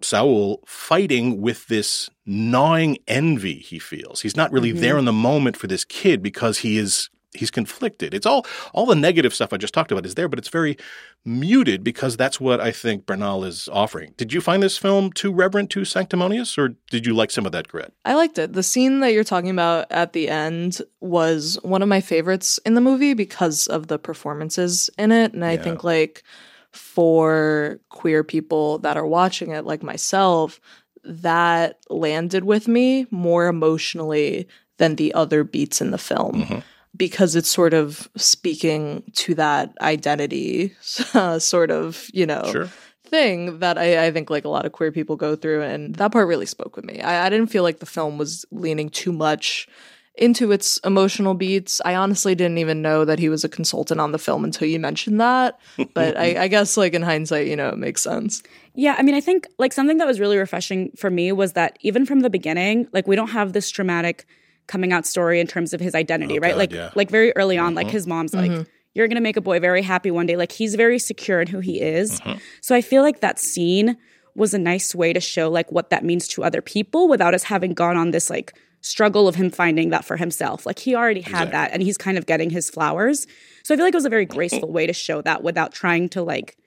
Saul 0.01 0.63
fighting 0.65 1.41
with 1.41 1.68
this 1.68 2.09
gnawing 2.25 2.97
envy 3.07 3.59
he 3.59 3.80
feels. 3.80 4.21
He's 4.21 4.35
not 4.35 4.51
really 4.51 4.71
mm-hmm. 4.71 4.81
there 4.81 4.97
in 4.97 5.06
the 5.06 5.13
moment 5.13 5.57
for 5.57 5.68
this 5.68 5.83
kid 5.83 6.21
because 6.21 6.59
he 6.59 6.77
is 6.77 7.09
he's 7.33 7.51
conflicted. 7.51 8.13
It's 8.13 8.25
all 8.25 8.45
all 8.74 8.85
the 8.85 8.95
negative 8.95 9.33
stuff 9.33 9.51
I 9.53 9.57
just 9.57 9.74
talked 9.74 9.91
about 9.91 10.06
is 10.06 10.15
there, 10.15 10.27
but 10.27 10.39
it's 10.39 10.50
very 10.50 10.77
muted 11.25 11.83
because 11.83 12.15
that's 12.15 12.39
what 12.39 12.62
I 12.62 12.71
think 12.71 13.06
Bernal 13.06 13.44
is 13.44 13.68
offering. 13.71 14.13
Did 14.18 14.31
you 14.31 14.39
find 14.39 14.63
this 14.63 14.77
film 14.77 15.12
too 15.12 15.31
reverent, 15.33 15.69
too 15.69 15.83
sanctimonious, 15.83 16.57
or 16.57 16.75
did 16.89 17.06
you 17.06 17.13
like 17.13 17.31
some 17.31 17.45
of 17.45 17.51
that 17.51 17.68
grit? 17.68 17.94
I 18.06 18.13
liked 18.15 18.38
it. 18.38 18.53
The 18.53 18.63
scene 18.63 19.01
that 19.01 19.12
you're 19.13 19.24
talking 19.25 19.50
about 19.50 19.88
at 19.91 20.13
the 20.13 20.29
end 20.29 20.81
was 21.01 21.59
one 21.63 21.81
of 21.81 21.89
my 21.89 22.00
favorites 22.01 22.59
in 22.65 22.75
the 22.75 22.81
movie 22.81 23.13
because 23.13 23.68
of 23.68 23.88
the 23.88 24.00
performances 24.00 24.89
in 24.97 25.12
it. 25.12 25.33
And 25.33 25.44
I 25.44 25.53
Yeah. 25.53 25.63
think, 25.63 25.83
like, 25.83 26.23
for 26.71 27.80
queer 27.89 28.23
people 28.23 28.77
that 28.80 28.97
are 28.97 29.06
watching 29.06 29.51
it, 29.51 29.65
like 29.65 29.83
myself, 29.83 30.59
that 31.03 31.80
landed 31.89 32.44
with 32.45 32.68
me 32.68 33.07
more 33.12 33.47
emotionally 33.47 34.47
than 34.77 34.95
the 34.95 35.13
other 35.13 35.44
beats 35.44 35.81
in 35.81 35.91
the 35.91 35.97
film. 35.97 36.44
Mm-hmm. 36.44 36.59
Because 36.97 37.35
it's 37.35 37.49
sort 37.49 37.73
of 37.73 38.09
speaking 38.15 39.03
to 39.13 39.35
that 39.35 39.73
identity, 39.81 40.73
uh, 41.13 41.39
sort 41.53 41.71
of, 41.71 42.09
you 42.13 42.25
know, 42.25 42.44
Sure. 42.51 42.69
thing 43.05 43.59
that 43.59 43.77
I, 43.77 44.07
I 44.07 44.11
think 44.11 44.29
like 44.29 44.44
a 44.45 44.49
lot 44.49 44.65
of 44.65 44.71
queer 44.71 44.91
people 44.91 45.15
go 45.15 45.35
through 45.35 45.61
and 45.61 45.95
that 45.95 46.11
part 46.11 46.27
really 46.27 46.45
spoke 46.45 46.75
with 46.75 46.85
me. 46.85 46.99
I, 47.01 47.27
I 47.27 47.29
didn't 47.29 47.47
feel 47.47 47.63
like 47.63 47.79
the 47.79 47.85
film 47.85 48.17
was 48.17 48.45
leaning 48.51 48.89
too 48.89 49.13
much 49.13 49.67
into 50.15 50.51
its 50.51 50.77
emotional 50.83 51.35
beats. 51.35 51.79
I 51.85 51.94
honestly 51.94 52.33
didn't 52.33 52.57
even 52.57 52.81
know 52.81 53.05
that 53.05 53.19
he 53.19 53.30
was 53.30 53.44
a 53.44 53.49
consultant 53.49 54.01
on 54.01 54.11
the 54.11 54.18
film 54.18 54.44
until 54.44 54.68
you 54.68 54.80
mentioned 54.80 55.21
that 55.21 55.59
but 55.94 56.18
I, 56.18 56.44
I 56.44 56.47
guess 56.47 56.75
like 56.75 56.94
in 56.95 57.04
hindsight 57.04 57.45
you 57.47 57.56
know 57.56 57.69
it 57.69 57.77
makes 57.77 58.01
sense. 58.01 58.42
Yeah, 58.73 58.95
I 58.97 59.04
mean, 59.04 59.16
I 59.16 59.21
think 59.21 59.47
like 59.57 59.73
something 59.73 59.97
that 59.97 60.07
was 60.07 60.19
really 60.19 60.37
refreshing 60.37 60.92
for 60.97 61.09
me 61.09 61.31
was 61.31 61.54
that 61.54 61.77
even 61.81 62.06
from 62.06 62.19
the 62.21 62.30
beginning, 62.30 62.87
like 62.94 63.07
we 63.07 63.16
don't 63.16 63.30
have 63.30 63.54
this 63.54 63.69
dramatic 63.71 64.25
coming 64.68 64.94
out 64.94 65.06
story 65.06 65.40
in 65.40 65.47
terms 65.47 65.74
of 65.74 65.80
his 65.80 65.95
identity, 65.95 66.38
Oh, 66.38 66.42
right? 66.42 66.52
God, 66.52 66.57
like 66.57 66.71
yeah. 66.71 66.90
like 66.95 67.09
very 67.09 67.36
early 67.36 67.57
on, 67.57 67.76
like 67.76 67.88
mm-hmm. 67.88 67.94
his 67.94 68.07
mom's 68.07 68.33
like, 68.33 68.52
mm-hmm. 68.52 68.64
"You're 68.94 69.07
gonna 69.07 69.21
make 69.21 69.38
a 69.38 69.42
boy 69.42 69.59
very 69.59 69.81
happy 69.81 70.12
one 70.12 70.26
day." 70.26 70.36
Like 70.36 70.52
he's 70.52 70.76
very 70.76 71.00
secure 71.00 71.42
in 71.42 71.47
who 71.47 71.59
he 71.59 71.81
is. 71.81 72.19
Mm-hmm. 72.21 72.40
So 72.62 72.76
I 72.76 72.81
feel 72.81 73.02
like 73.02 73.21
that 73.21 73.40
scene 73.40 73.97
was 74.36 74.54
a 74.54 74.59
nice 74.59 74.94
way 74.94 75.14
to 75.14 75.19
show 75.19 75.50
like 75.50 75.71
what 75.71 75.90
that 75.90 76.06
means 76.06 76.28
to 76.30 76.44
other 76.44 76.62
people 76.62 77.07
without 77.07 77.33
us 77.33 77.44
having 77.44 77.74
gone 77.74 77.97
on 77.97 78.12
this 78.12 78.30
like 78.30 78.54
struggle 78.81 79.28
of 79.28 79.36
him 79.36 79.50
finding 79.50 79.90
that 79.90 80.06
for 80.06 80.18
himself. 80.18 80.66
Like 80.66 80.80
he 80.80 80.95
already 80.95 81.21
had 81.21 81.52
that, 81.52 81.71
and 81.71 81.81
he's 81.81 81.97
kind 81.97 82.18
of 82.18 82.26
getting 82.26 82.50
his 82.50 82.69
flowers. 82.69 83.26
So 83.64 83.74
I 83.74 83.78
feel 83.78 83.86
like 83.86 83.94
it 83.94 83.97
was 83.97 84.06
a 84.06 84.09
very 84.09 84.26
graceful 84.26 84.71
way 84.71 84.88
to 84.88 84.94
show 84.94 85.21
that 85.24 85.44
without 85.44 85.74
trying 85.74 86.09
to 86.09 86.21
like 86.21 86.57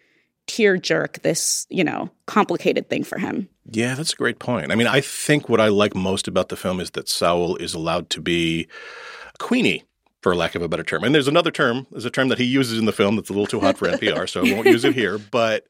tear 0.46 0.76
jerk 0.76 1.22
this, 1.22 1.66
you 1.70 1.84
know, 1.84 2.10
complicated 2.26 2.88
thing 2.88 3.04
for 3.04 3.18
him. 3.18 3.48
Yeah, 3.70 3.94
that's 3.94 4.12
a 4.12 4.16
great 4.16 4.38
point. 4.38 4.72
I 4.72 4.74
mean, 4.74 4.86
I 4.86 5.00
think 5.00 5.48
what 5.48 5.60
I 5.60 5.68
like 5.68 5.94
most 5.94 6.26
about 6.26 6.48
the 6.48 6.56
film 6.56 6.80
is 6.80 6.90
that 6.92 7.08
Saul 7.08 7.56
is 7.56 7.74
allowed 7.74 8.10
to 8.10 8.20
be 8.20 8.66
queenie, 9.38 9.84
for 10.22 10.34
lack 10.34 10.54
of 10.54 10.62
a 10.62 10.68
better 10.68 10.82
term. 10.82 11.04
And 11.04 11.14
there's 11.14 11.28
another 11.28 11.50
term, 11.50 11.86
there's 11.90 12.04
a 12.04 12.10
term 12.10 12.28
that 12.28 12.38
he 12.38 12.44
uses 12.44 12.78
in 12.78 12.84
the 12.84 12.92
film 12.92 13.16
that's 13.16 13.30
a 13.30 13.32
little 13.32 13.46
too 13.46 13.60
hot 13.60 13.78
for 13.78 13.88
NPR, 13.88 14.28
so 14.28 14.44
I 14.44 14.54
won't 14.54 14.66
use 14.66 14.84
it 14.84 14.94
here. 14.94 15.18
But 15.30 15.66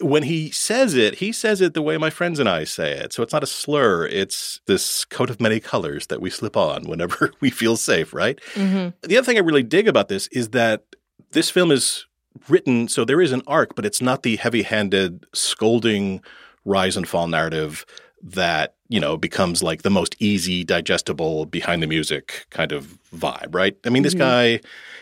when 0.00 0.22
he 0.24 0.50
says 0.50 0.94
it, 0.94 1.16
he 1.16 1.32
says 1.32 1.60
it 1.60 1.74
the 1.74 1.82
way 1.82 1.96
my 1.98 2.10
friends 2.10 2.38
and 2.38 2.48
I 2.48 2.64
say 2.64 2.92
it. 2.92 3.12
So 3.12 3.22
it's 3.22 3.32
not 3.32 3.42
a 3.42 3.46
slur. 3.46 4.06
It's 4.06 4.60
this 4.66 5.04
coat 5.04 5.30
of 5.30 5.40
many 5.40 5.60
colors 5.60 6.06
that 6.08 6.20
we 6.20 6.30
slip 6.30 6.56
on 6.56 6.84
whenever 6.84 7.32
we 7.40 7.50
feel 7.50 7.76
safe, 7.76 8.12
right? 8.12 8.40
Mm-hmm. 8.54 8.90
The 9.08 9.16
other 9.16 9.24
thing 9.24 9.36
I 9.36 9.40
really 9.40 9.62
dig 9.62 9.88
about 9.88 10.08
this 10.08 10.26
is 10.28 10.50
that 10.50 10.84
this 11.32 11.50
film 11.50 11.70
is 11.70 12.06
written 12.48 12.88
so 12.88 13.04
there 13.04 13.20
is 13.20 13.32
an 13.32 13.42
arc, 13.46 13.74
but 13.74 13.86
it's 13.86 14.00
not 14.00 14.22
the 14.22 14.36
heavy 14.36 14.62
handed, 14.62 15.26
scolding 15.32 16.22
rise 16.64 16.96
and 16.96 17.08
fall 17.08 17.26
narrative 17.26 17.84
that, 18.22 18.74
you 18.88 19.00
know, 19.00 19.16
becomes 19.16 19.62
like 19.62 19.82
the 19.82 19.90
most 19.90 20.16
easy, 20.18 20.64
digestible, 20.64 21.46
behind 21.46 21.82
the 21.82 21.86
music 21.86 22.46
kind 22.50 22.72
of 22.72 22.98
vibe, 23.14 23.54
right? 23.54 23.76
I 23.84 23.90
mean, 23.90 24.02
this 24.02 24.14
guy, 24.14 24.60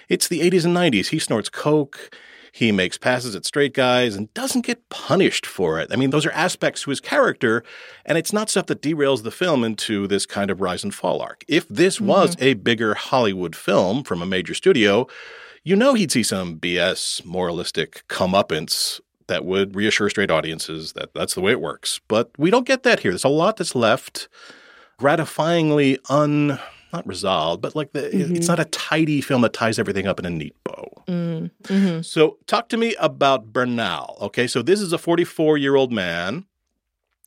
it's 0.09 0.29
the 0.29 0.41
80s 0.41 0.65
and 0.65 0.77
90s. 0.77 1.09
He 1.09 1.19
snorts 1.19 1.49
Coke. 1.49 2.15
He 2.53 2.73
makes 2.73 2.97
passes 2.97 3.35
at 3.35 3.45
straight 3.45 3.75
guys 3.75 4.17
and 4.17 4.33
doesn't 4.33 4.65
get 4.65 4.89
punished 4.89 5.45
for 5.45 5.79
it. 5.79 5.89
I 5.93 5.97
mean, 5.97 6.09
those 6.09 6.25
are 6.25 6.33
aspects 6.33 6.83
to 6.83 6.91
his 6.91 7.01
character, 7.01 7.63
and 8.07 8.17
it's 8.17 8.33
not 8.33 8.49
stuff 8.49 8.65
that 8.67 8.81
derails 8.81 9.25
the 9.25 9.31
film 9.31 9.63
into 9.63 10.07
this 10.07 10.25
kind 10.25 10.51
of 10.51 10.63
rise 10.63 10.83
and 10.83 10.95
fall 10.95 11.21
arc. 11.21 11.45
If 11.49 11.69
this 11.69 11.97
mm-hmm. 11.97 12.07
was 12.07 12.37
a 12.39 12.55
bigger 12.55 12.95
Hollywood 12.95 13.55
film 13.55 14.05
from 14.05 14.23
a 14.23 14.27
major 14.27 14.55
studio, 14.55 15.07
you 15.67 15.75
know 15.75 15.95
he'd 15.95 16.13
see 16.13 16.23
some 16.23 16.61
BS 16.61 17.25
moralistic 17.25 18.05
comeuppance 18.07 19.01
that 19.27 19.45
would 19.45 19.75
reassure 19.75 20.09
straight 20.09 20.31
audiences 20.31 20.93
that 20.93 21.13
that's 21.13 21.35
the 21.35 21.41
way 21.41 21.51
it 21.51 21.61
works. 21.61 22.01
But 22.07 22.31
we 22.39 22.51
don't 22.51 22.67
get 22.67 22.85
that 22.85 23.01
here. 23.01 23.11
There's 23.11 23.25
a 23.25 23.29
lot 23.29 23.57
that's 23.57 23.75
left 23.75 24.29
gratifyingly 25.01 25.99
un 26.09 26.61
not 26.93 27.05
resolved, 27.05 27.63
but 27.63 27.75
like 27.75 27.93
the 27.93 28.03
mm-hmm. 28.03 28.37
it's 28.37 28.47
not 28.47 28.61
a 28.61 28.65
tidy 28.67 29.21
film 29.21 29.43
that 29.43 29.55
ties 29.55 29.81
everything 29.81 30.07
up 30.07 30.21
in 30.21 30.25
a 30.25 30.31
neat 30.31 30.55
bow. 30.63 31.03
Mm, 31.09 31.51
mm-hmm. 31.65 32.03
So 32.03 32.39
talk 32.47 32.69
to 32.69 32.77
me 32.77 32.95
about 33.01 33.53
Bernal. 33.53 34.19
Okay, 34.21 34.47
so 34.47 34.63
this 34.63 34.81
is 34.81 34.93
a 34.93 34.99
44 34.99 35.59
year 35.59 35.75
old 35.75 35.91
man 35.91 36.45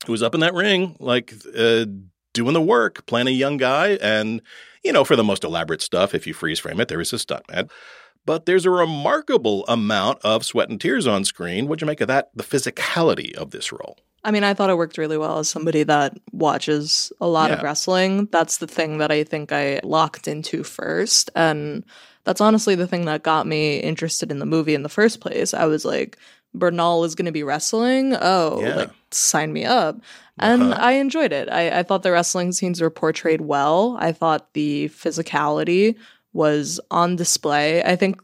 who 0.06 0.12
was 0.12 0.22
up 0.22 0.34
in 0.34 0.40
that 0.40 0.54
ring, 0.54 0.96
like 0.98 1.34
uh, 1.54 1.84
doing 2.32 2.54
the 2.54 2.62
work, 2.62 3.04
playing 3.04 3.28
a 3.28 3.32
young 3.32 3.58
guy, 3.58 3.98
and 4.00 4.40
you 4.82 4.94
know, 4.94 5.04
for 5.04 5.14
the 5.14 5.24
most 5.24 5.44
elaborate 5.44 5.82
stuff, 5.82 6.14
if 6.14 6.26
you 6.26 6.32
freeze 6.32 6.58
frame 6.58 6.80
it, 6.80 6.88
there 6.88 7.02
is 7.02 7.12
a 7.12 7.16
stuntman 7.16 7.68
but 8.30 8.46
there's 8.46 8.64
a 8.64 8.70
remarkable 8.70 9.66
amount 9.66 10.20
of 10.22 10.44
sweat 10.44 10.68
and 10.68 10.80
tears 10.80 11.04
on 11.04 11.24
screen. 11.24 11.66
What'd 11.66 11.80
you 11.80 11.86
make 11.88 12.00
of 12.00 12.06
that? 12.06 12.30
The 12.32 12.44
physicality 12.44 13.34
of 13.34 13.50
this 13.50 13.72
role. 13.72 13.98
I 14.22 14.30
mean, 14.30 14.44
I 14.44 14.54
thought 14.54 14.70
it 14.70 14.76
worked 14.76 14.98
really 14.98 15.18
well 15.18 15.40
as 15.40 15.48
somebody 15.48 15.82
that 15.82 16.16
watches 16.30 17.12
a 17.20 17.26
lot 17.26 17.50
yeah. 17.50 17.56
of 17.56 17.64
wrestling. 17.64 18.28
That's 18.30 18.58
the 18.58 18.68
thing 18.68 18.98
that 18.98 19.10
I 19.10 19.24
think 19.24 19.50
I 19.50 19.80
locked 19.82 20.28
into 20.28 20.62
first. 20.62 21.28
And 21.34 21.84
that's 22.22 22.40
honestly 22.40 22.76
the 22.76 22.86
thing 22.86 23.06
that 23.06 23.24
got 23.24 23.48
me 23.48 23.78
interested 23.78 24.30
in 24.30 24.38
the 24.38 24.46
movie 24.46 24.76
in 24.76 24.84
the 24.84 24.88
first 24.88 25.18
place. 25.18 25.52
I 25.52 25.64
was 25.64 25.84
like, 25.84 26.16
Bernal 26.54 27.02
is 27.02 27.16
going 27.16 27.26
to 27.26 27.32
be 27.32 27.42
wrestling. 27.42 28.14
Oh, 28.20 28.60
yeah. 28.62 28.76
like 28.76 28.90
sign 29.10 29.52
me 29.52 29.64
up. 29.64 30.00
And 30.38 30.62
uh-huh. 30.62 30.80
I 30.80 30.92
enjoyed 30.92 31.32
it. 31.32 31.48
I, 31.48 31.80
I 31.80 31.82
thought 31.82 32.04
the 32.04 32.12
wrestling 32.12 32.52
scenes 32.52 32.80
were 32.80 32.90
portrayed 32.90 33.40
well. 33.40 33.96
I 33.98 34.12
thought 34.12 34.52
the 34.52 34.88
physicality 34.90 35.96
was 36.32 36.80
on 36.90 37.16
display. 37.16 37.82
I 37.82 37.96
think 37.96 38.22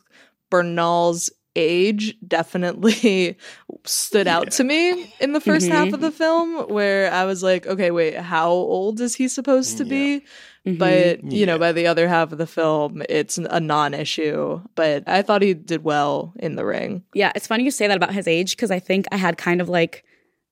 Bernal's 0.51 1.31
age 1.57 2.17
definitely 2.27 3.37
stood 3.85 4.29
out 4.29 4.45
yeah. 4.45 4.51
to 4.51 4.65
me 4.65 5.15
in 5.21 5.33
the 5.33 5.41
1st 5.41 5.57
mm-hmm. 5.57 5.73
half 5.73 5.93
of 5.93 6.01
the 6.01 6.11
film 6.11 6.69
where 6.69 7.13
I 7.13 7.25
was 7.25 7.43
like, 7.43 7.67
okay, 7.67 7.91
wait, 7.91 8.17
how 8.17 8.51
old 8.51 9.01
is 9.01 9.15
he 9.15 9.27
supposed 9.27 9.79
to 9.79 9.85
yeah. 9.85 9.91
be? 9.91 10.25
Mm-hmm. 10.67 10.79
But, 10.79 11.25
you 11.25 11.41
yeah. 11.41 11.47
know, 11.47 11.59
by 11.59 11.73
the 11.73 11.87
other 11.87 12.09
half 12.09 12.33
of 12.33 12.39
the 12.39 12.47
film, 12.47 13.03
it's 13.09 13.39
a 13.39 13.61
non 13.61 13.95
issue. 13.95 14.61
But 14.75 15.05
I 15.09 15.23
thought 15.23 15.43
he 15.43 15.55
did 15.55 15.85
well 15.85 16.33
in 16.37 16.57
the 16.57 16.65
ring. 16.65 17.05
Yeah, 17.15 17.33
it's 17.35 17.47
funny 17.47 17.65
you 17.65 17.71
say 17.71 17.87
that 17.87 17.97
about 17.97 18.13
his 18.13 18.29
age 18.29 18.57
because 18.57 18.71
I 18.71 18.79
think 18.79 19.07
I 19.11 19.17
had 19.17 19.39
kind 19.39 19.61
of 19.61 19.69
like 19.69 20.05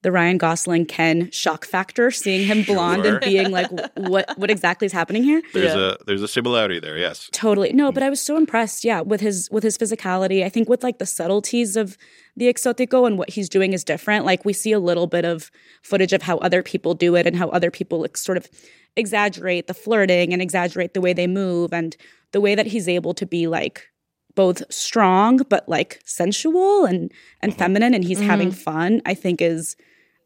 the 0.04 0.12
Ryan 0.12 0.36
Gosling 0.36 0.84
Ken 0.84 1.30
shock 1.30 1.64
factor, 1.64 2.10
seeing 2.10 2.46
him 2.46 2.62
blonde 2.62 3.04
sure. 3.04 3.14
and 3.14 3.24
being 3.24 3.50
like, 3.50 3.70
"What? 3.96 4.38
What 4.38 4.50
exactly 4.50 4.84
is 4.84 4.92
happening 4.92 5.24
here?" 5.24 5.42
There's 5.54 5.74
yeah. 5.74 5.94
a 6.00 6.04
there's 6.04 6.22
a 6.22 6.28
similarity 6.28 6.78
there. 6.78 6.98
Yes, 6.98 7.30
totally. 7.32 7.72
No, 7.72 7.90
but 7.90 8.02
I 8.02 8.10
was 8.10 8.20
so 8.20 8.36
impressed. 8.36 8.84
Yeah, 8.84 9.00
with 9.00 9.22
his 9.22 9.48
with 9.50 9.64
his 9.64 9.78
physicality. 9.78 10.44
I 10.44 10.50
think 10.50 10.68
with 10.68 10.84
like 10.84 10.98
the 10.98 11.06
subtleties 11.06 11.74
of 11.74 11.96
the 12.36 12.52
exotico 12.52 13.06
and 13.06 13.18
what 13.18 13.30
he's 13.30 13.48
doing 13.48 13.72
is 13.72 13.82
different. 13.82 14.26
Like 14.26 14.44
we 14.44 14.52
see 14.52 14.72
a 14.72 14.78
little 14.78 15.06
bit 15.06 15.24
of 15.24 15.50
footage 15.82 16.12
of 16.12 16.22
how 16.22 16.36
other 16.38 16.62
people 16.62 16.94
do 16.94 17.16
it 17.16 17.26
and 17.26 17.34
how 17.34 17.48
other 17.48 17.70
people 17.70 18.02
like, 18.02 18.18
sort 18.18 18.36
of 18.36 18.48
exaggerate 18.96 19.66
the 19.66 19.74
flirting 19.74 20.34
and 20.34 20.42
exaggerate 20.42 20.92
the 20.92 21.00
way 21.00 21.14
they 21.14 21.26
move 21.26 21.72
and 21.72 21.96
the 22.32 22.42
way 22.42 22.54
that 22.54 22.66
he's 22.66 22.88
able 22.88 23.14
to 23.14 23.24
be 23.24 23.46
like 23.46 23.88
both 24.34 24.62
strong 24.72 25.38
but 25.48 25.68
like 25.68 26.00
sensual 26.04 26.84
and 26.84 27.10
and 27.40 27.52
mm-hmm. 27.52 27.58
feminine 27.58 27.94
and 27.94 28.04
he's 28.04 28.18
mm-hmm. 28.18 28.28
having 28.28 28.50
fun 28.50 29.00
i 29.06 29.14
think 29.14 29.40
is 29.40 29.76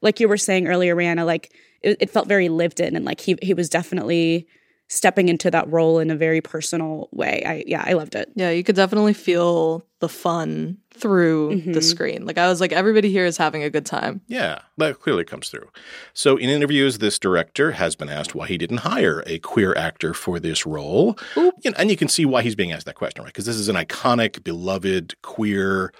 like 0.00 0.20
you 0.20 0.28
were 0.28 0.36
saying 0.36 0.68
earlier, 0.68 0.94
Rihanna, 0.94 1.26
like 1.26 1.52
it, 1.82 1.96
it, 2.00 2.10
felt 2.10 2.28
very 2.28 2.48
lived 2.48 2.80
in 2.80 2.96
and 2.96 3.04
like 3.04 3.20
he 3.20 3.36
he 3.42 3.54
was 3.54 3.68
definitely 3.68 4.46
stepping 4.88 5.28
into 5.28 5.50
that 5.50 5.70
role 5.70 5.98
in 5.98 6.10
a 6.10 6.16
very 6.16 6.40
personal 6.40 7.08
way. 7.12 7.42
I 7.46 7.64
yeah, 7.66 7.84
I 7.86 7.92
loved 7.92 8.14
it. 8.14 8.30
Yeah, 8.34 8.50
you 8.50 8.64
could 8.64 8.74
definitely 8.74 9.12
feel 9.12 9.84
the 10.00 10.08
fun 10.08 10.78
through 10.94 11.50
mm-hmm. 11.50 11.72
the 11.72 11.82
screen. 11.82 12.24
Like 12.24 12.38
I 12.38 12.48
was 12.48 12.60
like 12.60 12.72
everybody 12.72 13.10
here 13.10 13.26
is 13.26 13.36
having 13.36 13.62
a 13.62 13.70
good 13.70 13.86
time. 13.86 14.22
Yeah, 14.26 14.60
that 14.78 15.00
clearly 15.00 15.24
comes 15.24 15.50
through. 15.50 15.68
So 16.14 16.36
in 16.36 16.48
interviews 16.48 16.98
this 16.98 17.18
director 17.18 17.72
has 17.72 17.96
been 17.96 18.08
asked 18.08 18.34
why 18.34 18.48
he 18.48 18.58
didn't 18.58 18.78
hire 18.78 19.22
a 19.26 19.38
queer 19.40 19.74
actor 19.76 20.14
for 20.14 20.40
this 20.40 20.64
role. 20.64 21.18
You 21.36 21.52
know, 21.64 21.76
and 21.76 21.90
you 21.90 21.96
can 21.96 22.08
see 22.08 22.24
why 22.24 22.42
he's 22.42 22.56
being 22.56 22.72
asked 22.72 22.86
that 22.86 22.94
question, 22.94 23.22
right? 23.22 23.32
Because 23.32 23.46
this 23.46 23.56
is 23.56 23.68
an 23.68 23.76
iconic, 23.76 24.42
beloved 24.42 25.20
queer 25.22 25.92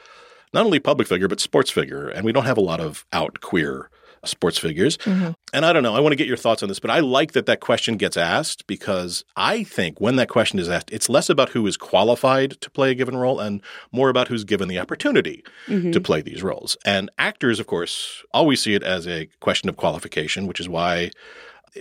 not 0.53 0.65
only 0.65 0.79
public 0.79 1.09
figure, 1.09 1.29
but 1.29 1.41
sports 1.41 1.71
figure. 1.71 2.09
And 2.09 2.25
we 2.25 2.33
don't 2.33 2.45
have 2.45 2.59
a 2.59 2.63
lot 2.63 2.81
of 2.81 3.05
out 3.13 3.41
queer 3.41 3.91
sports 4.25 4.59
figures. 4.59 4.97
Mm-hmm. 4.99 5.31
And 5.53 5.65
I 5.65 5.73
don't 5.73 5.83
know, 5.83 5.95
I 5.95 6.01
want 6.01 6.13
to 6.13 6.17
get 6.17 6.27
your 6.27 6.37
thoughts 6.37 6.63
on 6.63 6.69
this, 6.69 6.81
but 6.81 6.91
I 6.91 7.01
like 7.01 7.33
that 7.33 7.47
that 7.47 7.61
question 7.61 7.97
gets 7.97 8.17
asked 8.17 8.67
because 8.67 9.25
I 9.37 9.65
think 9.65 10.01
when 10.01 10.17
that 10.17 10.29
question 10.29 10.59
is 10.59 10.69
asked, 10.69 10.91
it's 10.93 11.09
less 11.09 11.31
about 11.31 11.51
who 11.51 11.67
is 11.67 11.77
qualified 11.77 12.53
to 12.61 12.71
play 12.71 12.91
a 12.91 12.95
given 12.95 13.17
role 13.17 13.41
and 13.41 13.63
more 13.93 14.09
about 14.09 14.29
who's 14.29 14.45
given 14.45 14.69
the 14.69 14.79
opportunity 14.79 15.45
mm-hmm. 15.67 15.91
to 15.91 16.01
play 16.01 16.21
these 16.21 16.43
roles. 16.43 16.77
And 16.85 17.11
actors, 17.19 17.61
of 17.61 17.67
course, 17.67 18.25
always 18.33 18.61
see 18.61 18.75
it 18.75 18.83
as 18.83 19.07
a 19.07 19.29
question 19.41 19.69
of 19.69 19.77
qualification, 19.77 20.47
which 20.47 20.61
is 20.61 20.69
why 20.69 21.11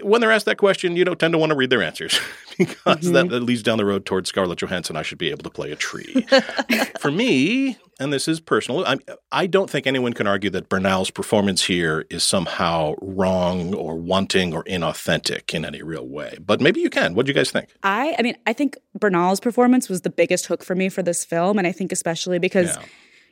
when 0.02 0.22
they're 0.22 0.32
asked 0.32 0.46
that 0.46 0.58
question, 0.58 0.96
you 0.96 1.06
don't 1.06 1.20
tend 1.20 1.34
to 1.34 1.38
want 1.38 1.52
to 1.52 1.56
read 1.56 1.70
their 1.70 1.82
answers 1.82 2.20
because 2.58 2.78
mm-hmm. 2.86 3.14
that, 3.14 3.30
that, 3.30 3.40
leads 3.42 3.64
down 3.64 3.78
the 3.78 3.86
road 3.86 4.06
towards 4.06 4.30
Scarlett 4.30 4.60
Johansson. 4.60 4.96
I 4.96 5.02
should 5.02 5.18
be 5.18 5.30
able 5.30 5.44
to 5.44 5.50
play 5.50 5.72
a 5.72 5.76
tree. 5.76 6.26
For 7.00 7.12
me, 7.12 7.78
and 8.00 8.12
this 8.12 8.28
is 8.28 8.40
personal, 8.40 8.86
I, 8.86 8.98
I 9.32 9.48
don't 9.48 9.70
think 9.70 9.88
anyone 9.88 10.14
can 10.14 10.28
argue 10.28 10.50
that 10.52 10.70
Bernal's 10.70 11.12
performance 11.12 11.64
here 11.64 12.06
is 12.10 12.24
somehow 12.24 12.96
wrong 13.02 13.74
or 13.74 13.96
wanting 13.96 14.54
or 14.54 14.64
inauthentic 14.66 15.54
in 15.54 15.66
any 15.66 15.82
real 15.82 16.08
way. 16.08 16.38
But 16.44 16.62
maybe 16.62 16.82
you 16.82 16.90
can. 16.90 17.16
What 17.16 17.26
do 17.26 17.30
you 17.30 17.36
guys 17.36 17.52
think? 17.52 17.70
I, 17.84 18.16
I 18.18 18.22
mean, 18.22 18.38
I 18.46 18.54
think 18.54 18.78
Bernal's 19.00 19.40
performance 19.40 19.90
was 19.90 20.02
the 20.02 20.10
biggest 20.10 20.48
hook 20.48 20.64
for 20.64 20.76
me 20.76 20.90
for 20.90 21.04
this 21.04 21.24
film, 21.26 21.58
and 21.58 21.68
I 21.68 21.72
think 21.72 21.92
especially 21.92 22.40
because. 22.40 22.76
Yeah. 22.76 22.84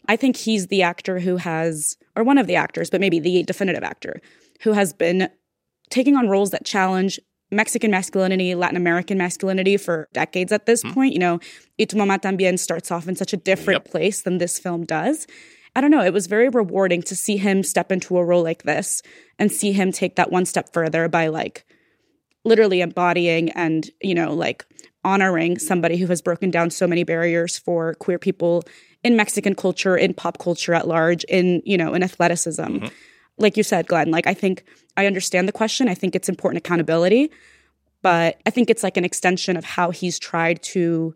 I 0.07 0.17
think 0.17 0.35
he's 0.35 0.67
the 0.67 0.83
actor 0.83 1.19
who 1.19 1.37
has, 1.37 1.97
or 2.15 2.23
one 2.23 2.37
of 2.37 2.45
the 2.45 2.55
actors, 2.55 2.91
but 2.91 3.01
maybe 3.01 3.19
the 3.19 3.41
definitive 3.41 3.83
actor, 3.83 4.21
who 4.61 4.73
has 4.73 4.93
been 4.93 5.31
taking 5.89 6.15
on 6.15 6.29
roles 6.29 6.51
that 6.51 6.65
challenge 6.65 7.19
Mexican 7.51 7.91
masculinity, 7.91 8.55
Latin 8.55 8.77
American 8.77 9.17
masculinity 9.17 9.77
for 9.77 10.09
decades 10.13 10.51
at 10.51 10.65
this 10.65 10.83
mm. 10.83 10.93
point. 10.93 11.13
You 11.13 11.19
know, 11.19 11.39
Y 11.79 11.85
Tu 11.85 11.95
Mamá 11.95 12.19
También 12.19 12.57
starts 12.57 12.91
off 12.91 13.07
in 13.07 13.15
such 13.15 13.33
a 13.33 13.37
different 13.37 13.83
yep. 13.83 13.91
place 13.91 14.21
than 14.21 14.37
this 14.37 14.59
film 14.59 14.85
does. 14.85 15.27
I 15.75 15.81
don't 15.81 15.91
know, 15.91 16.03
it 16.03 16.13
was 16.13 16.27
very 16.27 16.47
rewarding 16.47 17.01
to 17.03 17.15
see 17.15 17.35
him 17.35 17.61
step 17.61 17.91
into 17.91 18.17
a 18.17 18.23
role 18.23 18.43
like 18.43 18.63
this 18.63 19.01
and 19.37 19.51
see 19.51 19.73
him 19.73 19.91
take 19.91 20.15
that 20.15 20.31
one 20.31 20.45
step 20.45 20.71
further 20.71 21.09
by 21.09 21.27
like 21.27 21.65
literally 22.45 22.79
embodying 22.79 23.49
and, 23.51 23.89
you 24.01 24.15
know, 24.15 24.33
like 24.33 24.65
honoring 25.03 25.59
somebody 25.59 25.97
who 25.97 26.07
has 26.07 26.21
broken 26.21 26.49
down 26.49 26.69
so 26.69 26.87
many 26.87 27.03
barriers 27.03 27.57
for 27.57 27.93
queer 27.95 28.17
people 28.17 28.63
in 29.03 29.17
Mexican 29.17 29.53
culture, 29.53 29.97
in 29.97 30.13
pop 30.13 30.37
culture 30.37 30.73
at 30.73 30.87
large, 30.87 31.25
in, 31.25 31.61
you 31.65 31.77
know, 31.77 31.93
in 31.93 32.03
athleticism. 32.03 32.63
Mm-hmm 32.63 32.87
like 33.37 33.57
you 33.57 33.63
said, 33.63 33.87
Glen, 33.87 34.11
like 34.11 34.27
I 34.27 34.33
think 34.33 34.65
I 34.97 35.05
understand 35.05 35.47
the 35.47 35.53
question. 35.53 35.87
I 35.87 35.95
think 35.95 36.15
it's 36.15 36.29
important 36.29 36.65
accountability, 36.65 37.31
but 38.01 38.39
I 38.45 38.49
think 38.49 38.69
it's 38.69 38.83
like 38.83 38.97
an 38.97 39.05
extension 39.05 39.57
of 39.57 39.65
how 39.65 39.91
he's 39.91 40.19
tried 40.19 40.61
to 40.63 41.15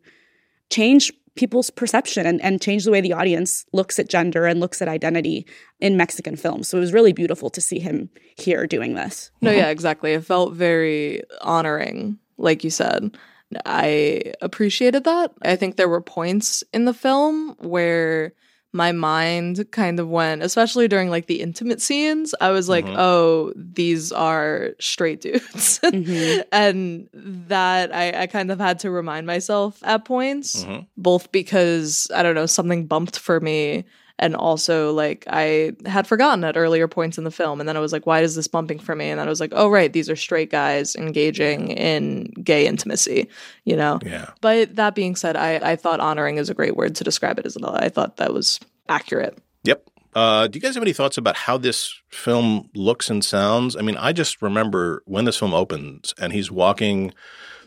change 0.70 1.12
people's 1.36 1.70
perception 1.70 2.26
and, 2.26 2.42
and 2.42 2.62
change 2.62 2.84
the 2.84 2.92
way 2.92 3.00
the 3.00 3.14
audience 3.14 3.66
looks 3.72 3.98
at 3.98 4.10
gender 4.10 4.46
and 4.46 4.60
looks 4.60 4.82
at 4.82 4.90
identity 4.90 5.46
in 5.80 5.96
Mexican 5.96 6.36
films. 6.36 6.68
So 6.68 6.78
it 6.78 6.82
was 6.82 6.92
really 6.92 7.14
beautiful 7.14 7.50
to 7.52 7.62
see 7.62 7.80
him 7.80 8.10
here 8.36 8.68
doing 8.68 8.96
this. 8.96 9.32
No, 9.42 9.52
yeah, 9.52 9.70
exactly. 9.70 10.12
It 10.14 10.26
felt 10.26 10.54
very 10.54 11.24
honoring, 11.42 12.18
like 12.38 12.64
you 12.64 12.70
said. 12.70 13.18
I 13.66 14.34
appreciated 14.42 15.06
that. 15.06 15.32
I 15.42 15.56
think 15.56 15.78
there 15.78 15.90
were 15.90 16.02
points 16.02 16.64
in 16.74 16.86
the 16.86 16.94
film 16.94 17.56
where 17.60 18.34
my 18.72 18.92
mind 18.92 19.72
kind 19.72 20.00
of 20.00 20.10
went, 20.10 20.44
especially 20.44 20.88
during 20.88 21.10
like 21.10 21.26
the 21.26 21.42
intimate 21.42 21.82
scenes. 21.82 22.36
I 22.40 22.52
was 22.52 22.70
like, 22.70 22.86
mm-hmm. 22.86 23.00
oh, 23.00 23.52
these 23.56 24.12
are 24.12 24.72
straight 24.80 25.22
dudes. 25.22 25.80
mm-hmm. 25.80 26.42
And 26.52 27.10
that 27.14 27.94
I, 27.94 28.24
I, 28.24 28.28
kind 28.28 28.52
of 28.52 28.60
had 28.60 28.80
to 28.80 28.92
remind 28.92 29.26
myself 29.26 29.82
at 29.84 30.06
points, 30.06 30.64
mm-hmm. 30.64 30.84
both 30.98 31.32
because 31.32 32.08
I 32.14 32.22
don't 32.22 32.36
know, 32.36 32.46
something 32.46 32.86
bumped 32.86 33.18
for 33.18 33.40
me. 33.40 33.86
And 34.22 34.36
also, 34.36 34.92
like, 34.92 35.24
I 35.28 35.72
had 35.86 36.06
forgotten 36.06 36.44
at 36.44 36.58
earlier 36.58 36.90
points 36.90 37.18
in 37.18 37.24
the 37.24 37.32
film. 37.32 37.62
And 37.62 37.70
then 37.70 37.78
I 37.78 37.80
was 37.80 37.94
like, 37.94 38.06
why 38.06 38.20
is 38.20 38.36
this 38.36 38.50
bumping 38.50 38.78
for 38.78 38.94
me? 38.94 39.10
And 39.10 39.20
then 39.20 39.28
I 39.28 39.30
was 39.30 39.40
like, 39.40 39.54
oh, 39.56 39.70
right, 39.70 39.92
these 39.92 40.10
are 40.10 40.16
straight 40.18 40.52
guys 40.52 40.94
engaging 40.96 41.70
in 41.70 42.26
gay 42.44 42.68
intimacy, 42.68 43.30
you 43.64 43.78
know? 43.78 43.98
Yeah. 44.06 44.32
But 44.42 44.76
that 44.76 44.94
being 44.94 45.16
said, 45.16 45.38
I, 45.38 45.56
I 45.72 45.76
thought 45.78 46.02
honoring 46.02 46.38
is 46.38 46.50
a 46.50 46.54
great 46.54 46.76
word 46.76 46.96
to 46.96 47.06
describe 47.06 47.40
it 47.40 47.46
as 47.46 47.58
well. 47.60 47.76
I 47.76 47.88
thought 47.88 48.18
that 48.18 48.34
was 48.34 48.60
accurate. 48.90 49.38
Yep. 49.64 49.90
Uh, 50.14 50.48
do 50.48 50.58
you 50.58 50.62
guys 50.62 50.74
have 50.74 50.84
any 50.84 50.92
thoughts 50.92 51.18
about 51.18 51.38
how 51.38 51.58
this 51.58 51.94
film 52.10 52.70
looks 52.76 53.10
and 53.10 53.24
sounds? 53.24 53.78
I 53.78 53.82
mean, 53.82 53.96
I 53.96 54.12
just 54.12 54.42
remember 54.42 55.02
when 55.06 55.24
this 55.24 55.38
film 55.38 55.54
opens 55.54 56.14
and 56.20 56.34
he's 56.34 56.52
walking 56.52 57.14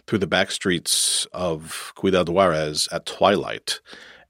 through 0.07 0.19
the 0.19 0.27
back 0.27 0.51
streets 0.51 1.27
of 1.33 1.95
Ciudad 1.99 2.29
Juarez 2.29 2.89
at 2.93 3.07
twilight. 3.07 3.81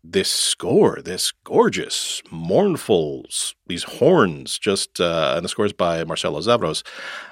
This 0.04 0.30
score, 0.30 1.00
this 1.00 1.32
gorgeous, 1.44 2.22
mournful, 2.30 3.24
these 3.68 3.84
horns, 3.84 4.58
just, 4.58 5.00
uh, 5.00 5.34
and 5.36 5.44
the 5.44 5.48
score 5.48 5.64
is 5.64 5.72
by 5.72 6.02
Marcelo 6.02 6.40
Zarvos, 6.40 6.82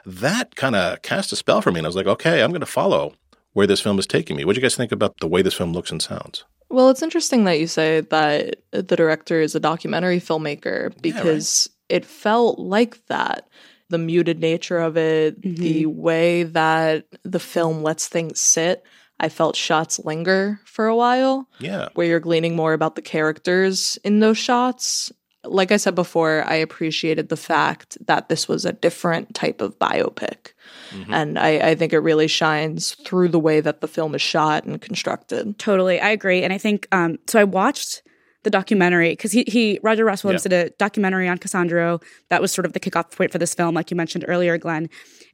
that 0.07 0.55
kind 0.55 0.77
of 0.77 1.03
cast 1.03 1.33
a 1.33 1.37
spell 1.37 1.63
for 1.63 1.73
me. 1.73 1.81
And 1.81 1.87
I 1.87 1.89
was 1.89 1.97
like, 1.97 2.07
okay, 2.07 2.43
I'm 2.43 2.51
going 2.51 2.61
to 2.61 2.67
follow 2.67 3.15
where 3.55 3.67
this 3.67 3.81
film 3.81 3.99
is 3.99 4.07
taking 4.07 4.37
me. 4.37 4.45
What 4.45 4.55
do 4.55 4.61
you 4.61 4.63
guys 4.63 4.77
think 4.77 4.93
about 4.93 5.19
the 5.19 5.27
way 5.27 5.43
this 5.43 5.55
film 5.55 5.73
looks 5.73 5.91
and 5.91 6.01
sounds? 6.01 6.45
Well, 6.69 6.89
it's 6.89 7.03
interesting 7.03 7.45
that 7.45 7.59
you 7.59 7.67
say 7.67 8.03
that 8.03 8.63
the 8.71 8.83
director 8.83 9.41
is 9.41 9.57
a 9.57 9.61
documentary 9.61 10.21
filmmaker 10.21 10.93
because 11.03 11.69
yeah, 11.91 11.97
right. 11.97 12.03
it 12.03 12.07
felt 12.07 12.59
like 12.61 13.05
that. 13.09 13.49
The 13.89 13.99
muted 13.99 14.39
nature 14.39 14.79
of 14.79 14.97
it, 14.97 15.41
mm-hmm. 15.41 15.61
the 15.61 15.87
way 15.87 16.45
that 16.45 17.07
the 17.25 17.41
film 17.41 17.83
lets 17.83 18.07
things 18.07 18.39
sit. 18.39 18.85
I 19.21 19.29
felt 19.29 19.55
shots 19.55 20.01
linger 20.01 20.59
for 20.65 20.87
a 20.87 20.97
while. 20.97 21.47
Yeah. 21.59 21.91
Where 21.95 22.07
you're 22.07 22.21
gleaning 22.21 22.57
more 22.57 22.73
about 22.73 22.97
the 22.97 23.03
characters 23.03 23.99
in 24.03 24.21
those 24.21 24.39
shots. 24.39 25.13
Like 25.45 25.71
I 25.71 25.77
said 25.77 25.95
before, 25.95 26.43
I 26.47 26.55
appreciated 26.55 27.29
the 27.29 27.37
fact 27.37 27.99
that 28.07 28.29
this 28.29 28.49
was 28.49 28.65
a 28.65 28.73
different 28.73 29.35
type 29.35 29.61
of 29.61 29.79
biopic. 29.79 30.53
Mm-hmm. 30.91 31.15
And 31.15 31.39
I, 31.39 31.71
I, 31.71 31.75
think 31.75 31.93
it 31.93 32.01
really 32.01 32.29
shines 32.29 32.95
through 33.05 33.29
the 33.29 33.39
way 33.39 33.61
that 33.61 33.81
the 33.81 33.89
film 33.89 34.15
is 34.15 34.23
shot 34.23 34.65
and 34.65 34.81
constructed. 34.81 35.59
Totally. 35.59 36.01
I 36.01 36.11
agree. 36.11 36.43
And 36.43 36.53
I 36.53 36.59
think, 36.59 36.89
um, 36.93 37.19
so 37.27 37.41
I 37.41 37.45
watched 37.45 38.03
the 38.43 38.51
documentary 38.51 39.11
because 39.11 39.33
he, 39.33 39.45
he 39.47 39.79
Roger 39.83 40.05
Ross 40.05 40.25
Williams 40.25 40.45
yeah. 40.45 40.49
did 40.49 40.67
a 40.67 40.71
documentary 40.77 41.29
on 41.29 41.39
Cassandro 41.39 42.01
that 42.29 42.41
was 42.41 42.53
sort 42.53 42.65
of 42.65 42.73
the 42.73 42.81
kickoff 42.81 43.15
point 43.15 43.33
for 43.33 43.39
this 43.39 43.55
film, 43.55 43.75
like 43.75 43.91
you 43.91 43.97
mentioned 43.97 44.25
earlier, 44.29 44.57
Glen. 44.57 44.89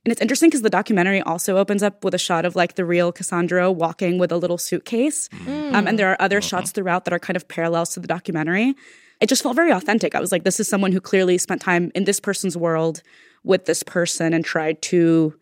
And 0.05 0.13
it's 0.13 0.21
interesting 0.21 0.51
because 0.51 0.63
the 0.63 0.71
documentary 0.71 1.21
also 1.23 1.57
opens 1.57 1.83
up 1.83 2.05
with 2.05 2.15
a 2.15 2.19
shot 2.19 2.45
of 2.45 2.57
like 2.57 2.75
the 2.75 2.85
real 2.85 3.13
Cassandro 3.13 3.71
walking 3.71 4.19
with 4.19 4.33
a 4.33 4.37
little 4.37 4.59
suitcase, 4.59 5.29
mm. 5.29 5.75
um, 5.75 5.87
and 5.87 5.99
there 5.99 6.11
are 6.11 6.21
other 6.21 6.39
uh-huh. 6.39 6.49
shots 6.49 6.73
throughout 6.73 7.05
that 7.05 7.15
are 7.15 7.19
kind 7.19 7.37
of 7.37 7.47
parallels 7.49 7.91
to 7.91 8.01
the 8.01 8.09
documentary. 8.09 8.75
It 9.21 9.29
just 9.29 9.43
felt 9.43 9.57
very 9.57 9.71
authentic. 9.71 10.15
I 10.15 10.21
was 10.21 10.31
like, 10.31 10.45
this 10.45 10.61
is 10.61 10.69
someone 10.69 10.93
who 10.93 11.01
clearly 11.01 11.39
spent 11.39 11.63
time 11.63 11.91
in 11.95 12.05
this 12.05 12.21
person's 12.21 12.57
world 12.57 13.03
with 13.45 13.65
this 13.65 13.83
person 13.83 14.35
and 14.35 14.45
tried 14.45 14.83
to 14.83 15.35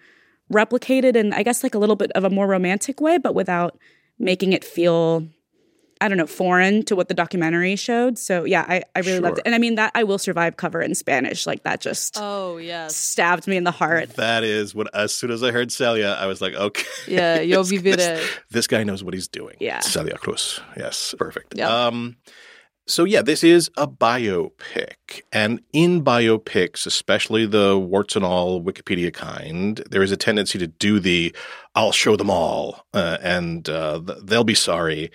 replicate 0.50 1.04
it 1.04 1.16
in, 1.16 1.32
I 1.32 1.42
guess, 1.42 1.62
like 1.62 1.74
a 1.74 1.78
little 1.78 1.96
bit 1.96 2.12
of 2.12 2.24
a 2.24 2.30
more 2.30 2.46
romantic 2.46 3.00
way, 3.00 3.18
but 3.18 3.34
without 3.34 3.78
making 4.18 4.52
it 4.52 4.64
feel, 4.64 5.26
I 6.00 6.08
don't 6.08 6.18
know, 6.18 6.26
foreign 6.26 6.82
to 6.84 6.96
what 6.96 7.08
the 7.08 7.14
documentary 7.14 7.76
showed. 7.76 8.18
So 8.18 8.44
yeah, 8.44 8.64
I, 8.68 8.82
I 8.94 9.00
really 9.00 9.12
sure. 9.12 9.20
loved 9.20 9.38
it. 9.38 9.42
And 9.46 9.54
I 9.54 9.58
mean 9.58 9.76
that 9.76 9.92
I 9.94 10.04
will 10.04 10.18
survive 10.18 10.56
cover 10.56 10.80
in 10.80 10.94
Spanish. 10.94 11.46
Like 11.46 11.62
that 11.62 11.80
just 11.80 12.16
Oh 12.20 12.56
yes. 12.58 12.96
stabbed 12.96 13.46
me 13.46 13.56
in 13.56 13.64
the 13.64 13.70
heart. 13.70 14.10
That 14.10 14.44
is 14.44 14.74
what 14.74 14.94
as 14.94 15.14
soon 15.14 15.30
as 15.30 15.42
I 15.42 15.50
heard 15.50 15.72
Celia, 15.72 16.16
I 16.18 16.26
was 16.26 16.40
like, 16.40 16.54
okay. 16.54 16.84
Yeah, 17.06 17.40
yo 17.40 17.62
viviré. 17.62 17.96
This, 17.96 18.30
this 18.50 18.66
guy 18.66 18.84
knows 18.84 19.02
what 19.04 19.14
he's 19.14 19.28
doing. 19.28 19.56
Yeah. 19.60 19.80
Celia 19.80 20.16
Cruz. 20.18 20.60
Yes. 20.76 21.14
Perfect. 21.18 21.56
Yep. 21.56 21.70
Um 21.70 22.16
so, 22.86 23.04
yeah, 23.04 23.22
this 23.22 23.42
is 23.42 23.70
a 23.78 23.88
biopic. 23.88 25.22
And 25.32 25.62
in 25.72 26.04
biopics, 26.04 26.86
especially 26.86 27.46
the 27.46 27.78
warts 27.78 28.14
and 28.14 28.26
all 28.26 28.62
Wikipedia 28.62 29.10
kind, 29.12 29.82
there 29.90 30.02
is 30.02 30.12
a 30.12 30.18
tendency 30.18 30.58
to 30.58 30.66
do 30.66 31.00
the 31.00 31.34
I'll 31.74 31.92
show 31.92 32.14
them 32.14 32.28
all 32.28 32.84
uh, 32.92 33.16
and 33.22 33.66
uh, 33.70 34.02
they'll 34.22 34.44
be 34.44 34.54
sorry. 34.54 35.10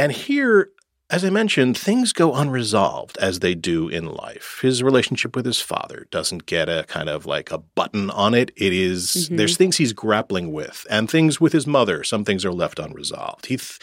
And 0.00 0.12
here, 0.12 0.70
as 1.10 1.26
I 1.26 1.30
mentioned, 1.30 1.76
things 1.76 2.14
go 2.14 2.34
unresolved 2.34 3.18
as 3.18 3.40
they 3.40 3.54
do 3.54 3.88
in 3.88 4.06
life. 4.06 4.60
His 4.62 4.82
relationship 4.82 5.36
with 5.36 5.44
his 5.44 5.60
father 5.60 6.06
doesn't 6.10 6.46
get 6.46 6.70
a 6.70 6.84
kind 6.88 7.10
of 7.10 7.26
like 7.26 7.50
a 7.50 7.58
button 7.58 8.08
on 8.08 8.32
it. 8.32 8.50
It 8.56 8.72
is, 8.72 9.10
mm-hmm. 9.10 9.36
there's 9.36 9.58
things 9.58 9.76
he's 9.76 9.92
grappling 9.92 10.52
with, 10.52 10.86
and 10.88 11.10
things 11.10 11.38
with 11.38 11.52
his 11.52 11.66
mother. 11.66 12.02
Some 12.02 12.24
things 12.24 12.46
are 12.46 12.52
left 12.52 12.78
unresolved. 12.78 13.46
He 13.46 13.58
th- 13.58 13.78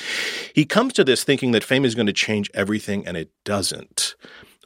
he 0.56 0.66
comes 0.66 0.94
to 0.94 1.04
this 1.04 1.24
thinking 1.24 1.52
that 1.52 1.64
fame 1.64 1.86
is 1.86 1.94
going 1.94 2.08
to 2.08 2.14
change 2.14 2.50
everything, 2.56 3.06
and 3.06 3.16
it 3.16 3.30
doesn't. 3.46 4.16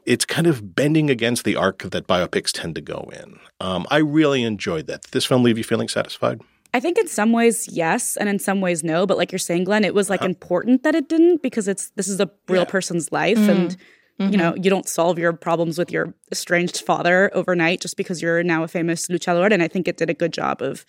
It's 0.05 0.23
kind 0.23 0.47
of 0.47 0.73
bending 0.73 1.09
against 1.09 1.43
the 1.43 1.57
arc 1.57 1.79
that 1.79 2.07
biopics 2.07 2.51
tend 2.53 2.75
to 2.75 2.81
go 2.81 3.11
in. 3.11 3.39
Um, 3.59 3.85
I 3.91 3.97
really 3.97 4.43
enjoyed 4.43 4.87
that. 4.87 5.01
Did 5.01 5.11
this 5.11 5.25
film 5.25 5.43
leave 5.43 5.57
you 5.57 5.65
feeling 5.65 5.89
satisfied? 5.89 6.39
I 6.73 6.79
think 6.79 6.97
in 6.97 7.07
some 7.07 7.31
ways 7.33 7.67
yes, 7.69 8.15
and 8.15 8.29
in 8.29 8.39
some 8.39 8.61
ways 8.61 8.83
no. 8.83 9.05
But 9.05 9.17
like 9.17 9.31
you're 9.31 9.39
saying, 9.39 9.65
Glen, 9.65 9.83
it 9.83 9.93
was 9.93 10.09
like 10.09 10.21
uh-huh. 10.21 10.29
important 10.29 10.83
that 10.83 10.95
it 10.95 11.09
didn't 11.09 11.41
because 11.41 11.67
it's 11.67 11.89
this 11.91 12.07
is 12.07 12.19
a 12.19 12.29
real 12.47 12.61
yeah. 12.61 12.65
person's 12.65 13.11
life, 13.11 13.37
mm-hmm. 13.37 13.49
and 13.49 13.77
mm-hmm. 14.19 14.31
you 14.31 14.37
know 14.37 14.55
you 14.55 14.69
don't 14.69 14.87
solve 14.87 15.19
your 15.19 15.33
problems 15.33 15.77
with 15.77 15.91
your 15.91 16.13
estranged 16.31 16.81
father 16.81 17.29
overnight 17.33 17.81
just 17.81 17.97
because 17.97 18.21
you're 18.21 18.43
now 18.43 18.63
a 18.63 18.67
famous 18.67 19.07
luchador. 19.07 19.51
And 19.51 19.61
I 19.61 19.67
think 19.67 19.87
it 19.87 19.97
did 19.97 20.09
a 20.09 20.13
good 20.13 20.33
job 20.33 20.61
of 20.61 20.85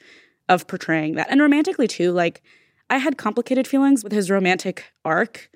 of 0.49 0.66
portraying 0.66 1.16
that, 1.16 1.29
and 1.31 1.40
romantically 1.40 1.88
too. 1.88 2.12
Like 2.12 2.42
I 2.88 2.99
had 2.99 3.18
complicated 3.18 3.66
feelings 3.66 4.05
with 4.05 4.12
his 4.12 4.31
romantic 4.31 4.85
arc 5.05 5.51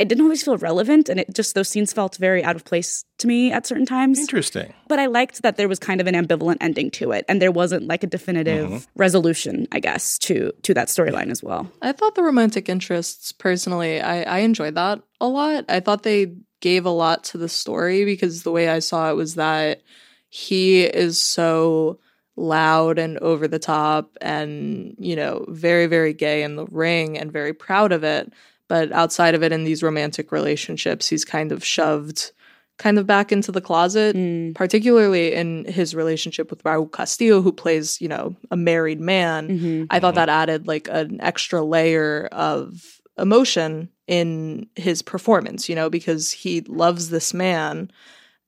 it 0.00 0.08
didn't 0.08 0.22
always 0.24 0.42
feel 0.42 0.56
relevant 0.56 1.08
and 1.10 1.20
it 1.20 1.34
just 1.34 1.54
those 1.54 1.68
scenes 1.68 1.92
felt 1.92 2.16
very 2.16 2.42
out 2.42 2.56
of 2.56 2.64
place 2.64 3.04
to 3.18 3.26
me 3.26 3.52
at 3.52 3.66
certain 3.66 3.84
times. 3.84 4.18
Interesting. 4.18 4.72
But 4.88 4.98
i 4.98 5.06
liked 5.06 5.42
that 5.42 5.56
there 5.56 5.68
was 5.68 5.78
kind 5.78 6.00
of 6.00 6.06
an 6.06 6.14
ambivalent 6.14 6.56
ending 6.60 6.90
to 6.92 7.12
it 7.12 7.24
and 7.28 7.40
there 7.40 7.52
wasn't 7.52 7.86
like 7.86 8.02
a 8.02 8.06
definitive 8.06 8.70
mm-hmm. 8.70 8.84
resolution 8.96 9.68
i 9.72 9.80
guess 9.80 10.18
to 10.18 10.52
to 10.62 10.74
that 10.74 10.88
storyline 10.88 11.30
as 11.30 11.42
well. 11.42 11.70
I 11.82 11.92
thought 11.92 12.14
the 12.14 12.22
romantic 12.22 12.68
interests 12.68 13.30
personally 13.32 14.00
I, 14.00 14.22
I 14.22 14.38
enjoyed 14.38 14.74
that 14.74 15.02
a 15.20 15.28
lot. 15.28 15.66
I 15.68 15.80
thought 15.80 16.02
they 16.02 16.34
gave 16.60 16.86
a 16.86 16.90
lot 16.90 17.24
to 17.24 17.38
the 17.38 17.48
story 17.48 18.04
because 18.04 18.42
the 18.42 18.50
way 18.50 18.68
i 18.68 18.78
saw 18.78 19.10
it 19.10 19.16
was 19.16 19.34
that 19.34 19.82
he 20.30 20.82
is 20.82 21.20
so 21.20 21.98
loud 22.36 22.98
and 22.98 23.18
over 23.18 23.46
the 23.46 23.58
top 23.58 24.16
and 24.22 24.96
you 24.98 25.14
know 25.14 25.44
very 25.48 25.86
very 25.86 26.14
gay 26.14 26.42
in 26.42 26.56
the 26.56 26.66
ring 26.66 27.18
and 27.18 27.32
very 27.32 27.52
proud 27.52 27.92
of 27.92 28.02
it 28.02 28.32
but 28.70 28.92
outside 28.92 29.34
of 29.34 29.42
it, 29.42 29.50
in 29.50 29.64
these 29.64 29.82
romantic 29.82 30.30
relationships, 30.30 31.08
he's 31.08 31.24
kind 31.24 31.50
of 31.50 31.64
shoved 31.64 32.30
kind 32.78 33.00
of 33.00 33.06
back 33.06 33.32
into 33.32 33.50
the 33.50 33.60
closet, 33.60 34.14
mm. 34.14 34.54
particularly 34.54 35.34
in 35.34 35.64
his 35.64 35.92
relationship 35.92 36.50
with 36.50 36.62
Raul 36.62 36.90
Castillo, 36.90 37.42
who 37.42 37.50
plays, 37.50 38.00
you 38.00 38.06
know, 38.06 38.36
a 38.52 38.56
married 38.56 39.00
man. 39.00 39.48
Mm-hmm. 39.48 39.84
I 39.90 39.98
thought 39.98 40.14
that 40.14 40.28
added 40.28 40.68
like 40.68 40.86
an 40.88 41.20
extra 41.20 41.62
layer 41.62 42.28
of 42.30 43.00
emotion 43.18 43.88
in 44.06 44.68
his 44.76 45.02
performance, 45.02 45.68
you 45.68 45.74
know, 45.74 45.90
because 45.90 46.30
he 46.30 46.60
loves 46.60 47.10
this 47.10 47.34
man 47.34 47.90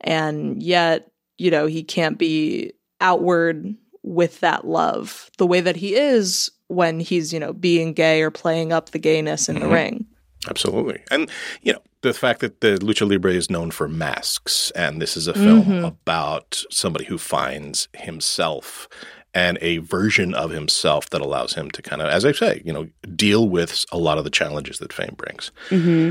and 0.03 0.63
yet, 0.63 1.11
you 1.37 1.51
know, 1.51 1.67
he 1.67 1.83
can't 1.83 2.17
be 2.17 2.75
outward 3.01 3.75
with 4.05 4.39
that 4.39 4.65
love 4.65 5.33
the 5.39 5.49
way 5.49 5.61
that 5.61 5.75
he 5.75 5.97
is 5.97 6.49
when 6.69 7.01
he's, 7.01 7.33
you 7.33 7.41
know, 7.41 7.53
being 7.53 7.93
gay 7.93 8.23
or 8.23 8.31
playing 8.31 8.73
up 8.73 8.91
the 8.91 9.01
gayness 9.01 9.49
in 9.49 9.57
mm-hmm. 9.57 9.67
the 9.67 9.75
ring. 9.75 10.07
Absolutely. 10.49 11.03
And, 11.11 11.31
you 11.63 11.73
know, 11.73 11.83
the 12.01 12.13
fact 12.13 12.41
that 12.41 12.61
the 12.61 12.79
Lucha 12.79 13.09
Libre 13.09 13.33
is 13.33 13.49
known 13.49 13.71
for 13.71 13.89
masks, 13.89 14.73
and 14.73 15.01
this 15.01 15.17
is 15.17 15.29
a 15.29 15.35
film 15.35 15.63
mm-hmm. 15.63 15.85
about 15.85 16.65
somebody 16.71 17.05
who 17.05 17.17
finds 17.17 17.89
himself 17.95 18.89
and 19.35 19.57
a 19.63 19.79
version 19.79 20.35
of 20.35 20.51
himself 20.51 21.09
that 21.11 21.21
allows 21.21 21.55
him 21.55 21.71
to 21.71 21.81
kind 21.81 22.03
of, 22.03 22.09
as 22.09 22.25
I 22.25 22.33
say, 22.33 22.61
you 22.65 22.73
know, 22.73 22.89
deal 23.15 23.49
with 23.49 23.85
a 23.91 23.99
lot 23.99 24.19
of 24.19 24.25
the 24.25 24.31
challenges 24.31 24.79
that 24.79 24.93
fame 24.93 25.15
brings. 25.17 25.53
Mm-hmm. 25.71 26.11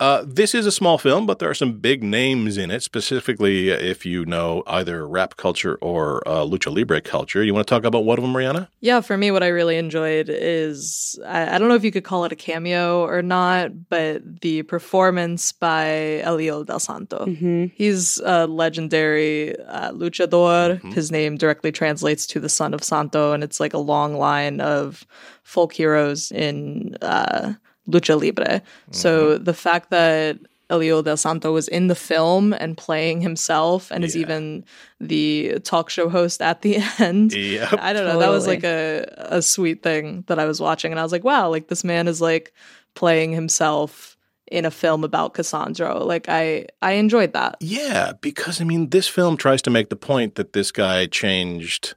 Uh, 0.00 0.22
this 0.24 0.54
is 0.54 0.64
a 0.64 0.70
small 0.70 0.96
film, 0.96 1.26
but 1.26 1.40
there 1.40 1.50
are 1.50 1.54
some 1.54 1.72
big 1.72 2.04
names 2.04 2.56
in 2.56 2.70
it, 2.70 2.82
specifically 2.82 3.70
if 3.70 4.06
you 4.06 4.24
know 4.24 4.62
either 4.66 5.06
rap 5.06 5.36
culture 5.36 5.76
or 5.80 6.26
uh, 6.28 6.44
lucha 6.44 6.74
libre 6.74 7.00
culture. 7.00 7.42
You 7.42 7.52
want 7.52 7.66
to 7.66 7.74
talk 7.74 7.84
about 7.84 8.04
one 8.04 8.18
of 8.18 8.22
them, 8.22 8.32
Mariana? 8.32 8.70
Yeah, 8.80 9.00
for 9.00 9.16
me, 9.16 9.30
what 9.30 9.42
I 9.42 9.48
really 9.48 9.76
enjoyed 9.76 10.28
is 10.28 11.18
I, 11.26 11.56
I 11.56 11.58
don't 11.58 11.68
know 11.68 11.74
if 11.74 11.84
you 11.84 11.90
could 11.90 12.04
call 12.04 12.24
it 12.24 12.32
a 12.32 12.36
cameo 12.36 13.02
or 13.02 13.22
not, 13.22 13.88
but 13.88 14.40
the 14.40 14.62
performance 14.62 15.50
by 15.50 16.20
El 16.20 16.38
Hijo 16.38 16.62
del 16.62 16.78
Santo. 16.78 17.26
Mm-hmm. 17.26 17.66
He's 17.74 18.18
a 18.18 18.46
legendary 18.46 19.58
uh, 19.62 19.90
luchador. 19.92 20.76
Mm-hmm. 20.78 20.92
His 20.92 21.10
name 21.10 21.36
directly 21.36 21.72
translates 21.72 22.26
to 22.28 22.40
the 22.40 22.48
son 22.48 22.72
of 22.72 22.84
Santo, 22.84 23.32
and 23.32 23.42
it's 23.42 23.58
like 23.58 23.74
a 23.74 23.78
long 23.78 24.14
line 24.14 24.60
of 24.60 25.04
folk 25.42 25.72
heroes 25.72 26.30
in 26.30 26.94
uh, 27.02 27.54
lucha 27.88 28.20
libre. 28.20 28.44
Mm-hmm. 28.44 28.92
So 28.92 29.38
the 29.38 29.54
fact 29.54 29.90
that 29.90 30.38
El 30.70 30.80
Hijo 30.80 31.02
del 31.02 31.16
Santo 31.16 31.52
was 31.52 31.66
in 31.68 31.86
the 31.86 31.94
film 31.94 32.52
and 32.52 32.76
playing 32.76 33.22
himself 33.22 33.90
and 33.90 34.02
yeah. 34.02 34.06
is 34.06 34.16
even 34.16 34.64
the 35.00 35.58
talk 35.64 35.88
show 35.88 36.08
host 36.08 36.42
at 36.42 36.62
the 36.62 36.76
end. 36.98 37.32
Yep. 37.32 37.74
I 37.80 37.92
don't 37.92 38.04
know. 38.04 38.12
Totally. 38.12 38.24
That 38.24 38.30
was 38.30 38.46
like 38.46 38.64
a, 38.64 39.06
a 39.16 39.42
sweet 39.42 39.82
thing 39.82 40.24
that 40.26 40.38
I 40.38 40.44
was 40.44 40.60
watching. 40.60 40.92
And 40.92 41.00
I 41.00 41.02
was 41.02 41.12
like, 41.12 41.24
wow, 41.24 41.48
like 41.48 41.68
this 41.68 41.84
man 41.84 42.06
is 42.06 42.20
like 42.20 42.52
playing 42.94 43.32
himself 43.32 44.16
in 44.50 44.64
a 44.64 44.70
film 44.70 45.04
about 45.04 45.34
Cassandro. 45.34 46.04
Like 46.04 46.28
I 46.28 46.66
I 46.82 46.92
enjoyed 46.92 47.32
that. 47.32 47.56
Yeah, 47.60 48.12
because 48.20 48.60
I 48.60 48.64
mean 48.64 48.90
this 48.90 49.08
film 49.08 49.36
tries 49.36 49.62
to 49.62 49.70
make 49.70 49.88
the 49.88 49.96
point 49.96 50.34
that 50.34 50.52
this 50.52 50.70
guy 50.70 51.06
changed 51.06 51.94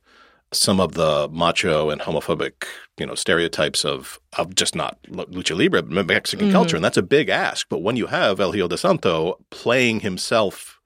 some 0.53 0.79
of 0.79 0.93
the 0.93 1.29
macho 1.31 1.89
and 1.89 2.01
homophobic, 2.01 2.65
you 2.97 3.05
know, 3.05 3.15
stereotypes 3.15 3.85
of 3.85 4.19
of 4.37 4.55
just 4.55 4.75
not 4.75 5.01
lucha 5.03 5.57
libre, 5.57 5.81
Mexican 5.81 6.47
mm-hmm. 6.47 6.53
culture, 6.53 6.75
and 6.75 6.83
that's 6.83 6.97
a 6.97 7.03
big 7.03 7.29
ask. 7.29 7.67
But 7.69 7.81
when 7.81 7.95
you 7.95 8.07
have 8.07 8.39
El 8.39 8.51
Hijo 8.51 8.67
de 8.67 8.77
Santo 8.77 9.39
playing 9.49 10.01
himself, 10.01 10.79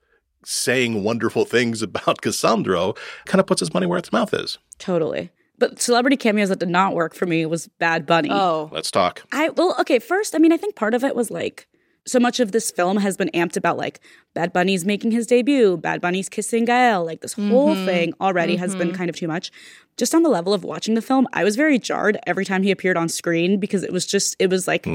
saying 0.44 1.02
wonderful 1.02 1.44
things 1.44 1.82
about 1.82 2.20
Cassandro, 2.20 2.96
kind 3.26 3.40
of 3.40 3.46
puts 3.46 3.60
his 3.60 3.74
money 3.74 3.86
where 3.86 3.98
its 3.98 4.12
mouth 4.12 4.32
is. 4.32 4.58
Totally. 4.78 5.30
But 5.58 5.80
celebrity 5.80 6.18
cameos 6.18 6.50
that 6.50 6.58
did 6.58 6.68
not 6.68 6.94
work 6.94 7.14
for 7.14 7.24
me 7.24 7.46
was 7.46 7.66
Bad 7.78 8.04
Bunny. 8.04 8.28
Oh, 8.30 8.68
let's 8.72 8.90
talk. 8.90 9.22
I 9.32 9.48
well, 9.50 9.74
okay. 9.80 9.98
First, 9.98 10.34
I 10.34 10.38
mean, 10.38 10.52
I 10.52 10.58
think 10.58 10.76
part 10.76 10.94
of 10.94 11.02
it 11.02 11.16
was 11.16 11.30
like 11.30 11.66
so 12.06 12.20
much 12.20 12.38
of 12.40 12.52
this 12.52 12.70
film 12.70 12.98
has 12.98 13.16
been 13.16 13.30
amped 13.34 13.56
about 13.56 13.76
like 13.76 14.00
Bad 14.34 14.52
Bunny's 14.52 14.84
making 14.84 15.10
his 15.10 15.26
debut, 15.26 15.76
Bad 15.76 16.00
Bunny's 16.00 16.28
kissing 16.28 16.64
Gael, 16.64 17.04
like 17.04 17.20
this 17.20 17.32
whole 17.32 17.74
Mhm. 17.74 17.84
thing 17.84 18.12
already 18.20 18.56
has 18.56 18.76
been 18.76 18.92
kind 18.92 19.10
of 19.10 19.16
too 19.16 19.26
much. 19.28 19.50
Just 19.96 20.14
on 20.14 20.22
the 20.22 20.28
level 20.28 20.54
of 20.54 20.62
watching 20.62 20.94
the 20.94 21.02
film, 21.02 21.26
I 21.32 21.42
was 21.42 21.56
very 21.56 21.78
jarred 21.78 22.18
every 22.26 22.44
time 22.44 22.62
he 22.62 22.70
appeared 22.70 22.96
on 22.96 23.08
screen 23.08 23.58
because 23.58 23.82
it 23.82 23.92
was 23.92 24.06
just 24.06 24.36
it 24.38 24.50
was 24.50 24.68
like 24.68 24.86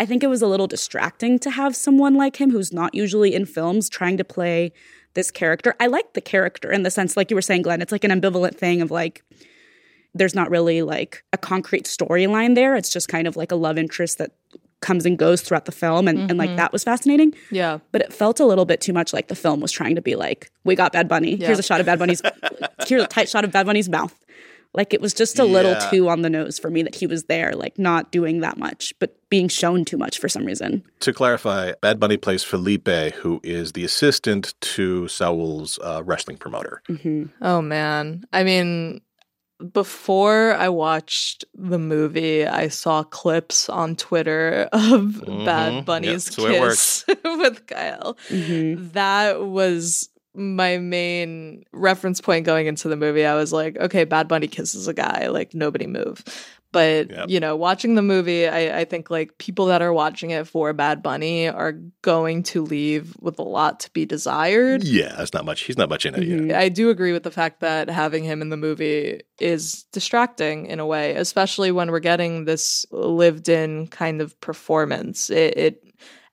I 0.00 0.04
think 0.06 0.22
it 0.24 0.26
was 0.28 0.42
a 0.42 0.46
little 0.48 0.66
distracting 0.66 1.38
to 1.40 1.50
have 1.50 1.76
someone 1.76 2.14
like 2.14 2.36
him 2.40 2.50
who's 2.50 2.72
not 2.72 2.94
usually 2.94 3.34
in 3.34 3.46
films 3.46 3.88
trying 3.88 4.16
to 4.16 4.24
play 4.24 4.72
this 5.14 5.30
character. 5.30 5.74
I 5.78 5.86
like 5.86 6.14
the 6.14 6.20
character 6.20 6.72
in 6.72 6.82
the 6.82 6.90
sense, 6.90 7.16
like 7.16 7.30
you 7.30 7.36
were 7.36 7.42
saying, 7.42 7.62
Glen, 7.62 7.80
it's 7.82 7.92
like 7.92 8.02
an 8.04 8.10
ambivalent 8.10 8.56
thing 8.56 8.80
of 8.82 8.90
like, 8.90 9.22
there's 10.14 10.34
not 10.34 10.50
really 10.50 10.82
like 10.82 11.22
a 11.32 11.38
concrete 11.38 11.84
storyline 11.84 12.54
there. 12.54 12.74
It's 12.76 12.92
just 12.92 13.08
kind 13.08 13.26
of 13.26 13.36
like 13.36 13.52
a 13.52 13.56
love 13.56 13.78
interest 13.78 14.18
that 14.18 14.32
comes 14.82 15.06
and 15.06 15.16
goes 15.18 15.40
throughout 15.40 15.64
the 15.64 15.72
film. 15.72 16.06
And, 16.08 16.18
and 16.30 16.38
like 16.38 16.54
that 16.56 16.72
was 16.72 16.84
fascinating. 16.84 17.32
Yeah. 17.50 17.78
But 17.92 18.02
it 18.02 18.12
felt 18.12 18.38
a 18.40 18.44
little 18.44 18.66
bit 18.66 18.80
too 18.82 18.92
much 18.92 19.12
like 19.14 19.28
the 19.28 19.34
film 19.34 19.60
was 19.60 19.72
trying 19.72 19.94
to 19.94 20.02
be 20.02 20.14
like, 20.16 20.50
we 20.64 20.74
got 20.74 20.92
Bad 20.92 21.08
Bunny. 21.08 21.36
Yeah. 21.36 21.46
Here's 21.46 21.58
a 21.58 21.62
shot 21.62 21.80
of 21.80 21.86
Bad 21.86 21.98
Bunny's, 21.98 22.20
here's 22.86 23.02
a 23.02 23.06
tight 23.06 23.28
shot 23.30 23.44
of 23.44 23.52
Bad 23.52 23.64
Bunny's 23.66 23.88
mouth. 23.88 24.14
Like 24.74 24.94
it 24.94 25.02
was 25.02 25.12
just 25.12 25.38
a 25.38 25.44
little 25.44 25.72
Yeah. 25.72 25.90
too 25.90 26.08
on 26.08 26.22
the 26.22 26.30
nose 26.30 26.58
for 26.58 26.70
me 26.70 26.82
that 26.82 26.94
he 26.94 27.06
was 27.06 27.24
there, 27.24 27.52
like 27.52 27.78
not 27.78 28.10
doing 28.10 28.40
that 28.40 28.56
much, 28.56 28.94
but 28.98 29.14
being 29.28 29.48
shown 29.48 29.84
too 29.84 29.98
much 29.98 30.18
for 30.18 30.30
some 30.30 30.46
reason. 30.46 30.82
To 31.00 31.12
clarify, 31.12 31.72
Bad 31.82 32.00
Bunny 32.00 32.16
plays 32.16 32.42
Felipe, 32.42 32.88
who 33.16 33.38
is 33.44 33.72
the 33.72 33.84
assistant 33.84 34.54
to 34.62 35.08
Saul's 35.08 35.78
uh, 35.82 36.02
wrestling 36.04 36.38
promoter. 36.38 36.82
Oh 37.42 37.60
man. 37.60 38.24
I 38.32 38.44
mean, 38.44 39.02
before 39.62 40.54
I 40.54 40.68
watched 40.68 41.44
the 41.54 41.78
movie, 41.78 42.46
I 42.46 42.68
saw 42.68 43.02
clips 43.02 43.68
on 43.68 43.96
Twitter 43.96 44.68
of 44.72 44.82
Mhm. 44.82 45.44
Bad 45.44 45.84
Bunny's 45.84 46.24
that's 46.24 46.36
the 46.36 46.42
way 46.44 46.56
it 46.56 46.60
kiss 46.60 47.04
with 47.24 47.66
Gael. 47.66 48.16
That 48.92 49.42
was 49.42 50.08
my 50.34 50.78
main 50.78 51.62
reference 51.72 52.20
point 52.20 52.46
going 52.46 52.66
into 52.66 52.88
the 52.88 52.96
movie. 52.96 53.26
I 53.26 53.34
was 53.34 53.52
like, 53.52 53.76
okay, 53.76 54.04
Bad 54.04 54.28
Bunny 54.28 54.48
kisses 54.48 54.88
a 54.88 54.94
guy, 54.94 55.28
like 55.28 55.52
nobody 55.54 55.86
move. 55.86 56.24
But 56.72 57.10
Yep. 57.10 57.28
you 57.28 57.38
know, 57.38 57.54
watching 57.54 57.94
the 57.94 58.02
movie, 58.02 58.48
I, 58.48 58.80
I 58.80 58.84
think 58.84 59.10
like 59.10 59.36
people 59.38 59.66
that 59.66 59.82
are 59.82 59.92
watching 59.92 60.30
it 60.30 60.48
for 60.48 60.72
Bad 60.72 61.02
Bunny 61.02 61.48
are 61.48 61.72
going 62.00 62.42
to 62.44 62.62
leave 62.62 63.14
with 63.20 63.38
a 63.38 63.42
lot 63.42 63.78
to 63.80 63.90
be 63.92 64.06
desired. 64.06 64.82
Yeah, 64.82 65.14
that's 65.16 65.34
not 65.34 65.44
much. 65.44 65.62
He's 65.62 65.76
not 65.76 65.90
much 65.90 66.06
in 66.06 66.14
it 66.14 66.22
yet. 66.26 66.40
Mm-hmm. 66.40 66.56
I 66.56 66.70
do 66.70 66.88
agree 66.90 67.12
with 67.12 67.22
the 67.22 67.30
fact 67.30 67.60
that 67.60 67.90
having 67.90 68.24
him 68.24 68.40
in 68.40 68.48
the 68.48 68.56
movie 68.56 69.20
is 69.38 69.84
distracting 69.92 70.66
in 70.66 70.80
a 70.80 70.86
way, 70.86 71.14
especially 71.14 71.70
when 71.70 71.90
we're 71.90 72.00
getting 72.00 72.46
this 72.46 72.86
lived 72.90 73.48
in 73.48 73.86
kind 73.88 74.20
of 74.22 74.40
performance. 74.40 75.28
It, 75.30 75.56
it 75.56 75.84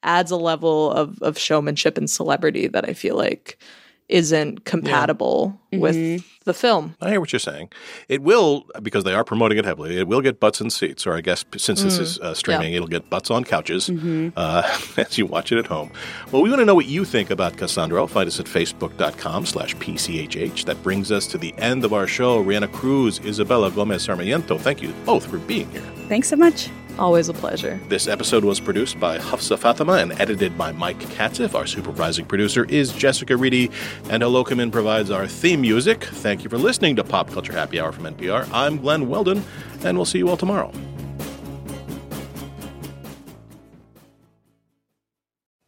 adds 0.04 0.32
a 0.32 0.38
level 0.38 0.91
of, 0.91 1.21
of 1.21 1.38
showmanship 1.38 1.97
and 1.97 2.10
celebrity 2.10 2.67
that 2.67 2.88
I 2.88 2.93
feel 2.93 3.17
like 3.17 3.62
isn't 4.10 4.65
compatible 4.65 5.60
with 5.72 6.24
the 6.45 6.54
film. 6.54 6.95
I 7.00 7.12
hear 7.12 7.19
what 7.19 7.32
you're 7.32 7.39
saying. 7.39 7.69
It 8.08 8.24
will, 8.24 8.65
because 8.82 9.04
they 9.04 9.13
are 9.13 9.24
promoting 9.24 9.58
it 9.60 9.65
heavily, 9.65 9.98
it 10.00 10.08
will 10.08 10.22
get 10.22 10.39
butts 10.39 10.60
in 10.60 10.72
seats, 10.72 11.06
or 11.06 11.13
I 11.13 11.22
guess 11.22 11.45
since 11.58 11.84
this 11.84 12.00
is 12.00 12.19
uh, 12.19 12.34
streaming, 12.34 12.74
it'll 12.74 12.88
get 12.88 13.10
butts 13.10 13.30
on 13.30 13.43
couches 13.43 13.89
uh, 14.36 14.80
as 14.98 15.17
you 15.17 15.28
watch 15.28 15.52
it 15.52 15.60
at 15.60 15.67
home. 15.67 15.91
Well, 16.32 16.41
we 16.41 16.50
want 16.50 16.60
to 16.60 16.65
know 16.65 16.76
what 16.76 16.88
you 16.88 17.06
think 17.06 17.30
about 17.30 17.54
Cassandro. 17.54 18.10
Find 18.10 18.28
us 18.28 18.39
at 18.39 18.48
facebook.com 18.48 19.45
slash 19.45 19.76
PCHH. 19.76 20.65
That 20.65 20.82
brings 20.82 21.12
us 21.12 21.28
to 21.28 21.38
the 21.38 21.54
end 21.60 21.86
of 21.86 21.93
our 21.93 22.08
show. 22.08 22.43
Rihanna 22.43 22.72
Cruz, 22.74 23.19
Isabella 23.19 23.72
Gomez 23.72 24.04
Sarmiento, 24.04 24.58
thank 24.58 24.82
you 24.82 24.91
both 25.06 25.28
for 25.28 25.38
being 25.38 25.69
here. 25.72 25.82
Thanks 26.08 26.30
so 26.30 26.36
much. 26.36 26.69
Always 26.99 27.29
a 27.29 27.33
pleasure. 27.33 27.79
This 27.88 28.09
episode 28.09 28.43
was 28.43 28.59
produced 28.59 28.99
by 28.99 29.19
Hafsa 29.19 29.57
Fatima 29.57 29.93
and 29.93 30.12
edited 30.19 30.57
by 30.57 30.73
Mike 30.73 30.99
Katzif. 30.99 31.55
Our 31.55 31.65
supervising 31.65 32.25
producer 32.25 32.65
is 32.65 32.91
Jessica 32.91 33.38
Reedy, 33.38 33.71
and 34.09 34.21
Hello 34.21 34.43
Come 34.43 34.59
In 34.59 34.69
provides 34.69 35.09
our 35.09 35.25
theme 35.25 35.62
music. 35.62 36.03
Thank 36.03 36.43
you 36.43 36.49
for 36.49 36.57
listening 36.57 36.97
to 36.97 37.05
Pop 37.05 37.31
Culture 37.31 37.53
Happy 37.53 37.79
Hour 37.79 37.93
from 37.93 38.03
NPR. 38.03 38.49
I'm 38.51 38.79
Glen 38.79 39.07
Weldon, 39.07 39.45
and 39.85 39.97
we'll 39.97 40.03
see 40.03 40.17
you 40.17 40.27
all 40.27 40.35
tomorrow. 40.35 40.73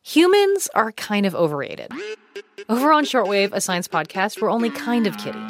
Humans 0.03 0.67
are 0.75 0.91
kind 0.91 1.25
of 1.25 1.33
overrated. 1.33 1.93
Over 2.67 2.91
on 2.91 3.05
Shortwave, 3.05 3.53
a 3.53 3.61
science 3.61 3.87
podcast, 3.87 4.41
we're 4.41 4.51
only 4.51 4.69
kind 4.69 5.07
of 5.07 5.17
kidding. 5.17 5.49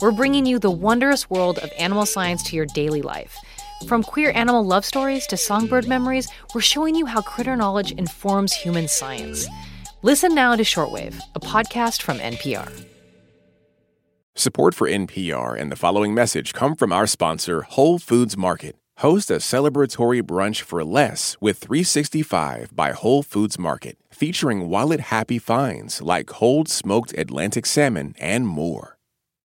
We're 0.00 0.12
bringing 0.12 0.46
you 0.46 0.58
the 0.58 0.70
wondrous 0.70 1.28
world 1.28 1.58
of 1.58 1.70
animal 1.78 2.06
science 2.06 2.42
to 2.44 2.56
your 2.56 2.64
daily 2.64 3.02
life. 3.02 3.36
From 3.86 4.02
queer 4.02 4.32
animal 4.32 4.64
love 4.64 4.84
stories 4.84 5.26
to 5.28 5.36
songbird 5.36 5.86
memories, 5.86 6.28
we're 6.54 6.60
showing 6.60 6.94
you 6.94 7.06
how 7.06 7.22
critter 7.22 7.56
knowledge 7.56 7.92
informs 7.92 8.52
human 8.52 8.88
science. 8.88 9.46
Listen 10.02 10.34
now 10.34 10.56
to 10.56 10.62
Shortwave, 10.62 11.20
a 11.34 11.40
podcast 11.40 12.02
from 12.02 12.18
NPR. 12.18 12.84
Support 14.34 14.74
for 14.74 14.88
NPR 14.88 15.58
and 15.58 15.72
the 15.72 15.76
following 15.76 16.14
message 16.14 16.52
come 16.52 16.76
from 16.76 16.92
our 16.92 17.06
sponsor, 17.06 17.62
Whole 17.62 17.98
Foods 17.98 18.36
Market. 18.36 18.76
Host 18.98 19.30
a 19.30 19.36
celebratory 19.36 20.22
brunch 20.22 20.62
for 20.62 20.84
less 20.84 21.36
with 21.40 21.58
365 21.58 22.74
by 22.74 22.90
Whole 22.90 23.22
Foods 23.22 23.58
Market, 23.58 23.96
featuring 24.10 24.68
wallet 24.68 25.00
happy 25.00 25.38
finds 25.38 26.02
like 26.02 26.26
cold 26.26 26.68
smoked 26.68 27.16
Atlantic 27.16 27.64
salmon 27.64 28.14
and 28.18 28.46
more. 28.46 28.97